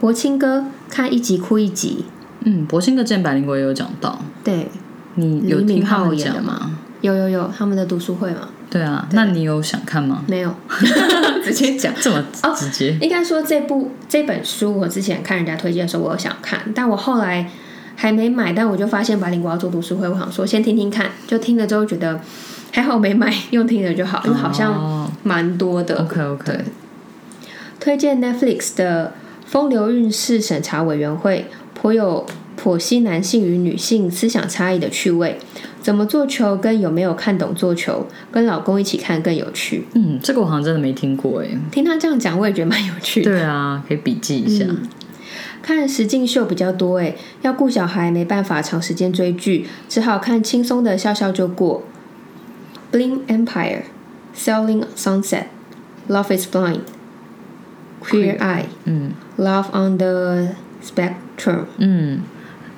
[0.00, 2.06] 博清哥看一集哭一集，
[2.44, 4.70] 嗯，博兴哥之前百灵国也有讲到，对，
[5.16, 6.78] 你有听他们讲吗？
[7.02, 8.48] 有有有他们的读书会吗？
[8.70, 10.22] 对啊，那你有想看吗？
[10.26, 10.54] 没有，
[11.42, 11.92] 直接讲。
[12.00, 12.96] 这么哦直接？
[13.00, 17.50] 应该说这部这本书，我之前看人家推荐的时候，我有想看，但我后来
[17.96, 22.20] 还没买，但我就发现白灵国要做读书会，我想说先听听看，就听了之后觉得
[22.72, 26.02] 还好没买，用听的就好，因为好像哦蛮多的。
[26.02, 26.64] OK OK，对
[27.80, 29.14] 推荐 Netflix 的
[29.50, 31.46] 《风流韵事审查委员会》，
[31.80, 32.26] 颇有
[32.62, 35.38] 剖析男性与女性思想差异的趣味。
[35.80, 39.86] 怎么做球跟有没有看懂做球，跟老公一起看更有趣。
[39.94, 41.48] 嗯，这个我好像真的没听过哎。
[41.70, 43.30] 听他这样讲，我也觉得蛮有趣的。
[43.30, 44.64] 对啊，可以笔记一下。
[44.68, 44.78] 嗯
[45.60, 51.82] 看实境秀比较多诶，要顾小孩没办法长时间追剧，只好看轻松的，笑笑就过。
[52.90, 53.82] Bling Empire、
[54.34, 55.44] Selling Sunset、
[56.08, 56.80] Love Is Blind、
[58.02, 60.48] Queer Eye、嗯 Love on the
[60.82, 61.64] Spectrum。
[61.76, 62.22] 嗯，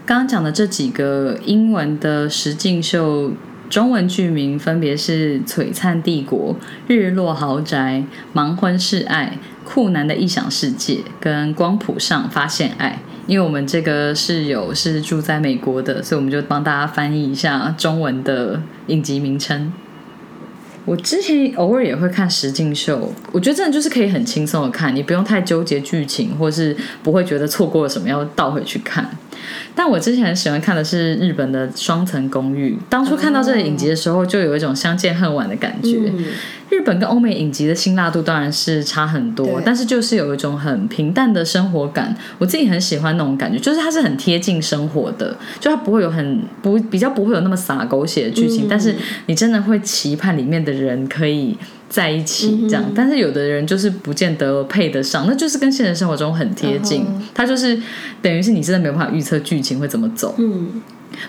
[0.04, 3.32] 刚刚讲的这几个英文的实境秀。
[3.68, 6.52] 中文剧名分别是《璀璨帝国》
[6.88, 8.02] 《日落豪宅》
[8.36, 9.38] 《盲婚试爱》
[9.72, 13.00] 《酷男的异想世界》跟《光谱上发现爱》。
[13.28, 19.72] 因为我们这个室友是住在美国的，所以我们就帮大家翻译一下中文的影集名称。
[20.84, 29.10] 我之前偶尔也会看实境秀，我觉得真的就是可以很轻松的看，你不用太纠结剧情，或是不会觉得错过了什么要倒回去看。
[29.74, 36.12] 但我之前很喜欢看的是日本的《双层公寓》，当初看到这个影集的时候，就有一种相见恨晚的感觉。
[36.70, 48.68] 日本跟欧美影集的辛辣度当然是差很多，但是就是有一种很平淡的生活感，我自己很喜欢那种感觉，就是它是很贴近生活的，就它不会有很不比较不会有那么洒狗血的剧情，嗯。
[48.70, 48.94] 但是
[49.26, 51.58] 你真的会期盼里面的人可以
[51.88, 57.22] 在一起这样，但是有的人就是不见得配得上，那就是跟现实生活中很贴近，嗯。
[57.34, 57.76] 它就是
[58.22, 60.80] 等于是你真的没有办法预测剧情会怎么走，嗯，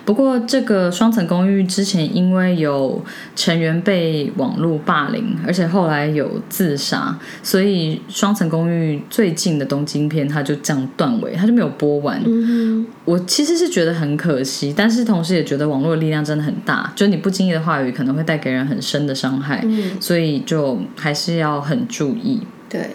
[0.05, 3.03] 不过，这个双层公寓之前因为有
[3.35, 12.21] 成员被网络霸凌，而且后来有自杀，所以双层公寓最近的东京片它就这样断尾，它就没有播完。
[12.25, 22.39] 嗯我其实是觉得很可惜，但是同时也觉得网络的力量真的很大，就你不经意的话语可能会带给人很深的伤害，嗯，所以就还是要很注意。
[22.69, 22.91] 对，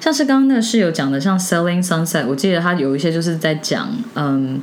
[0.00, 4.60] 像是刚刚那个室友讲的，像 Selling Sunset，我记得他有一些就是在讲，嗯，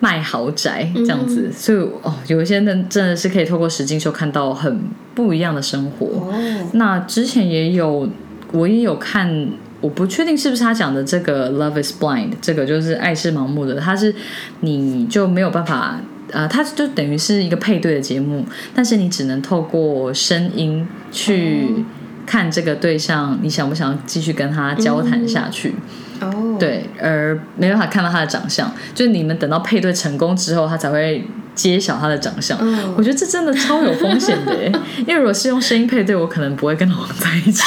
[0.00, 4.80] 卖豪宅这样子，所以哦，有一些人真的是可以透过实境秀看到很
[5.14, 6.06] 不一样的生活。
[6.06, 6.34] 哦，
[6.72, 8.08] 那之前也有，
[8.52, 14.14] 我也有看，我不确定是不是他讲的这个 Love is Blind，这个就是爱是盲目的，它是
[14.60, 16.00] 你就没有办法。
[16.30, 18.44] 呃，它就等于是一个配对的节目，
[18.74, 21.86] 但是你只能透过声音去
[22.26, 25.74] 看这个对象，你想不想继续跟他交谈下去？
[26.20, 32.58] 哦，，对，而没办法看到他的长相，就是你们等到配对成功之后，他才会揭晓他的长相。
[32.60, 32.94] 嗯。
[32.96, 34.72] 我觉得这真的超有风险的耶，
[35.06, 37.62] 因为如果是用声音配对，我可能不会跟老王在一起，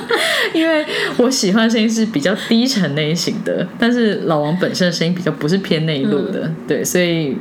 [0.52, 0.84] 因为
[1.18, 7.36] 我喜欢的声音是比较低沉类型的，但是老王本身的声音比较不是偏内陆的，对，所以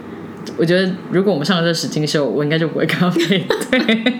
[0.57, 4.13] 我觉得如果我们上了这实境秀，我应该就不会跟他配对。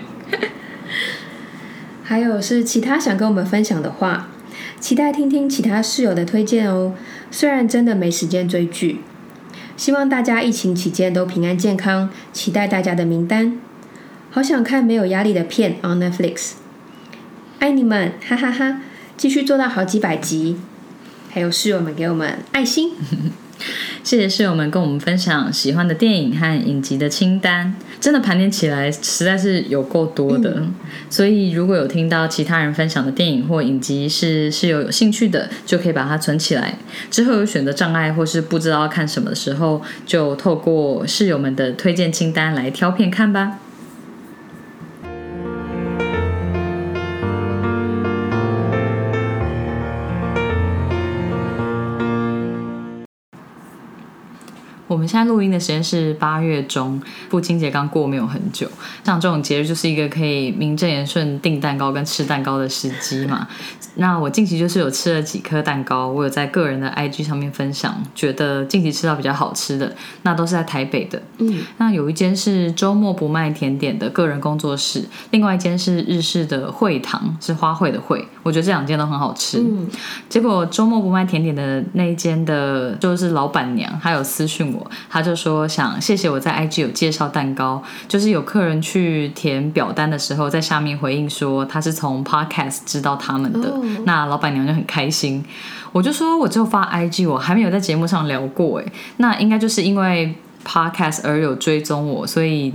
[2.08, 4.28] 还有是其他想跟我们分享的话，
[4.78, 6.94] 期待听听其他室友的推荐哦。
[7.30, 9.00] 虽然真的没时间追剧，
[9.76, 13.58] 希望大家疫情期间都平安健康，期待大家的名单。
[14.30, 16.52] 好想看没有压力的片 on Netflix，
[17.58, 18.82] 爱你们，哈哈哈
[19.16, 20.58] 继续做到好几百集。
[21.30, 22.92] 还有室友们给我们爱心，
[24.02, 30.62] 谢谢室友们跟我们分享喜欢的电影和影集的清单，真的盘点起来实在是有够多的。
[31.10, 36.78] 所以如果有听到其他人分享的电影或影集是室友有兴趣的，就可以把它存起来。
[37.10, 43.58] 之后有选择障碍或是不知道要看什么的时候，就透过室友们的推荐清单来挑片看吧。
[55.06, 57.00] 们现在录音的时间是八月中，
[57.30, 58.68] 父亲节刚过没有很久。
[59.04, 63.46] 像这种节日就是一个可以名正言顺订蛋糕跟吃蛋糕的时机嘛。
[63.94, 71.22] 那我近期就是有吃了几颗蛋糕，我有在个人的 IG 上面分享，觉得近期吃到比较好吃的，那都是在台北的。
[71.38, 78.26] 嗯，那有一间是周末不卖甜点的个人工作室，另外一间是日式的会堂，是花卉的会。
[78.42, 79.58] 我觉得这两间都很好吃。
[79.60, 79.88] 嗯
[80.28, 95.44] 结果周末不卖甜点的那一间的，就是老板娘，她有私讯我，她就说想谢谢我在 IG 有介绍蛋糕，就是有客人去填表单的时候，在下面回应说他是从 Podcast 知道他们的，哦那老板娘就很开心。
[95.92, 98.84] 我就说我只有发 IG，我还没有在节目上聊过，哎，
[99.18, 100.34] 那应该就是因为
[100.64, 102.74] Podcast 而有追踪我，所以。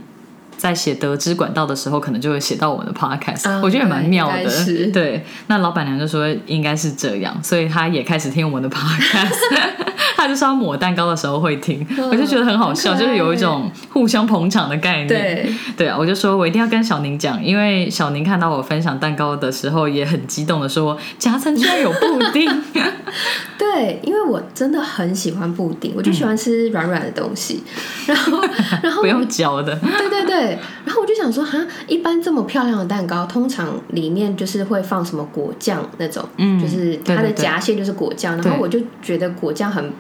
[0.62, 4.86] 在写得知管道的时候，可能就会写到我们的 podcast，、啊我觉得也蛮妙的是。
[4.91, 9.32] 对，那老板娘就说应该是这样，所以她也开始听我们的 podcast。
[10.16, 15.07] 她就说她抹蛋糕的时候会听，我就觉得很好笑，就是有一种互相捧场的概念。
[15.07, 22.47] 对，对啊，我就说我一定要跟小宁讲，因为小宁看到我分享蛋糕的时候，也很激动的说夹层居然有布丁。
[23.57, 27.64] 对，因为我真的很喜欢布丁，我就喜欢吃软软的东西，
[28.05, 28.41] 然后，
[28.84, 30.51] 然后不用嚼的，对对对，
[30.86, 39.91] 然后我就想说，哈，一般这么漂亮的蛋糕，通常里面就是会放什么果酱那种，嗯就是它的夹馅就是果酱，然对后我就觉得果酱很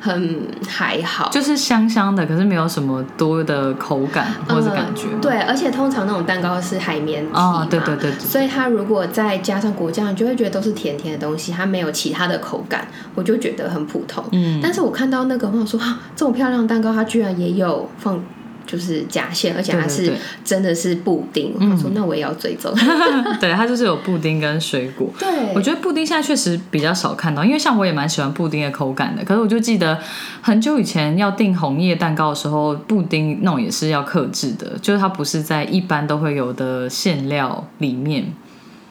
[0.00, 5.06] 很还好，就是香香的，可是没有什么多的口感或者感觉。
[5.12, 14.22] 嗯对，而且通常那种蛋糕是海绵体嘛，哦对对对对所以它如果再加上果酱，你就会觉得都是甜甜的东西，它没有其他的口感，我就觉得很普通。
[14.32, 18.22] 嗯，但是我看到那个，我想说，啊，这么漂亮的蛋糕，它居然也有放。
[18.66, 20.12] 就是夹馅，而且它是
[20.44, 21.54] 真的是布丁。
[21.60, 22.72] 嗯我说那我也要追踪。
[23.40, 25.10] 对，它就是有布丁跟水果。
[25.18, 29.24] 对，我觉得布丁现在确实比较少看到，因为像我也蛮喜欢布丁的口感的。
[29.24, 29.98] 可是我就记得
[30.40, 38.32] 很久以前要订红叶蛋糕的时候，布丁那种也是要克制的，就是它不是在一般都会有的馅料里面。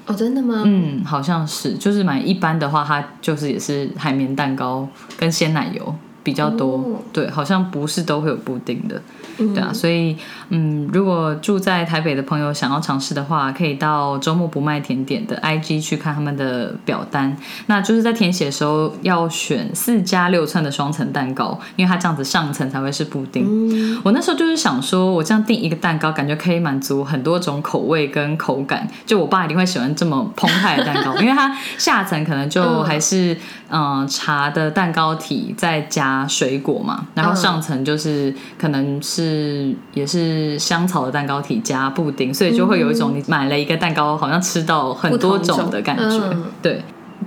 [0.05, 0.63] 哦，真的吗？
[0.65, 4.85] 嗯，好像是，就是买一般的话，它就是也是海绵蛋糕
[5.17, 6.77] 跟鲜奶油比较多。
[6.77, 9.01] 哦对，好像不是都会有布丁的。
[9.39, 10.15] 嗯对啊，所以
[10.49, 17.35] 嗯，如果住在台北的朋友想要尝试的话，可以到周末不卖甜点的 IG 去看他们的表单。
[17.65, 23.43] 那就是在填写的时候要选四加六寸的双层蛋糕，因为它这样子上层才会是布丁。
[23.47, 28.87] 嗯我那时候就是想说，我这样订一个蛋糕，感觉可以满足很多种口味跟口感。
[29.05, 33.33] 就我爸一定会喜欢这么澎湃的蛋糕，因为它下层可能就嗯还是
[33.69, 46.37] 嗯、呃茶的蛋糕体，再加水果嘛，然后嗯上层就是可能是也是香草的蛋糕体加布丁，所以就会有一种你买了一个蛋糕，好像吃到很多种的感觉。
[46.61, 46.81] 对。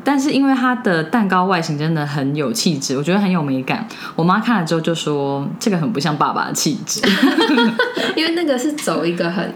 [0.05, 3.85] 但是因为它的蛋糕外形真的很有气质，我觉得很有美感。
[4.15, 7.01] 我妈看了之后就说：“这个很不像爸爸的气质。
[8.15, 9.53] ”因为那个是走一个很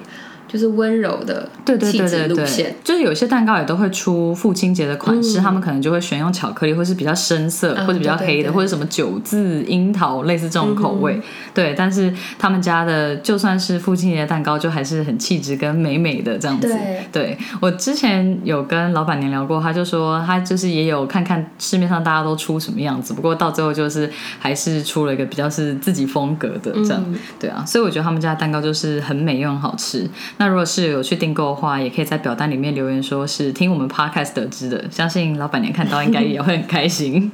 [0.53, 11.20] 就是温柔的对对对对对路线。，就是有些蛋糕也都会出父亲节的款式，嗯他们可能就会选用巧克力，或是比较深色，嗯或者比较黑的，对对对或者什么九字樱桃类似这种口味。
[11.55, 16.76] 对，但是他们家的就算是父亲节蛋糕，就还是很气质跟美美的这样子。
[17.12, 27.05] 对我之前有跟老板娘聊过，她就说她就是也有看看市面上大家都出什么样子，不过到最后就是还是出了一个比较是自己风格的这样。
[27.07, 30.09] 嗯对啊，所以我觉得他们家蛋糕就是很美又很好吃。
[30.41, 37.30] 那如果是有去订购的话，也可以在表单里面留言说是听我们 podcast 得知的，相信老板娘看到应该也会很开心。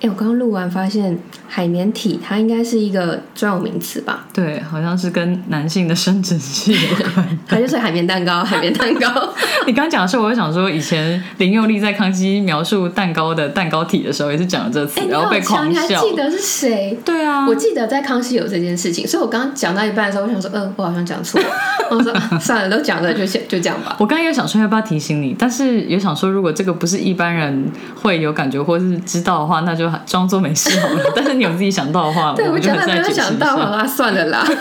[0.00, 1.18] 哎，我刚刚录完发现
[1.48, 4.26] 海绵体它应该是一个专有名词吧？
[4.32, 7.38] 对，好像是跟男性的生殖器有关。
[7.48, 9.32] 它就是海绵蛋糕，海绵蛋糕。
[9.66, 15.70] 你刚讲的时候，我就想说，以前林佑利在康熙描述蛋糕的蛋糕体的时候，也是讲了这词，然后被狂笑。
[15.70, 16.98] 你还记得是谁？
[17.02, 21.46] 对啊，我记得在康熙有这件事情，所以我刚刚讲到一半的时候，我想说，嗯，我好像讲错了。
[21.90, 23.96] 我说算了，都讲了，就先就这样吧。
[23.98, 31.00] 我刚刚有想说要不要提醒你，但是也想说，如果这个不是一般人会有感觉或是知道的话，那就装作没事好了。
[31.14, 34.46] 但是你有自己想到的话，对我就没有想到，好啦，算了啦。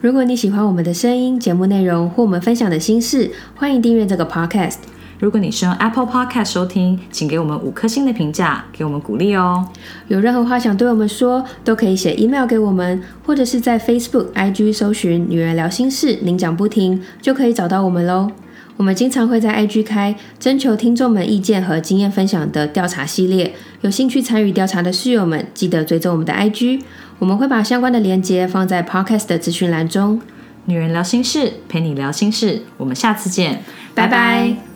[0.00, 4.76] 如果你喜欢我们的声音、节目内容或我们分享的心事，欢迎订阅这个 podcast。
[5.18, 9.66] 如果你是用 Apple Podcast 收听，请给我们五颗星的评价，给我们鼓励哦。
[10.08, 18.30] 有任何话想对我们说，都可以写 email 给我们，或者是在 Facebook、IG 搜寻“女人聊心事”，您讲不停就可以找到我们喽。
[18.76, 26.82] 我们经常会在 IG 开征求听众们意见和经验分享的调查系列，有兴趣参与调查的室友们，记得追踪我们的 IG，
[27.18, 30.20] 我们会把相关的链接放在 Podcast 的资讯栏中。
[30.66, 33.62] 女人聊心事，陪你聊心事，我们下次见，
[33.94, 34.73] 拜拜。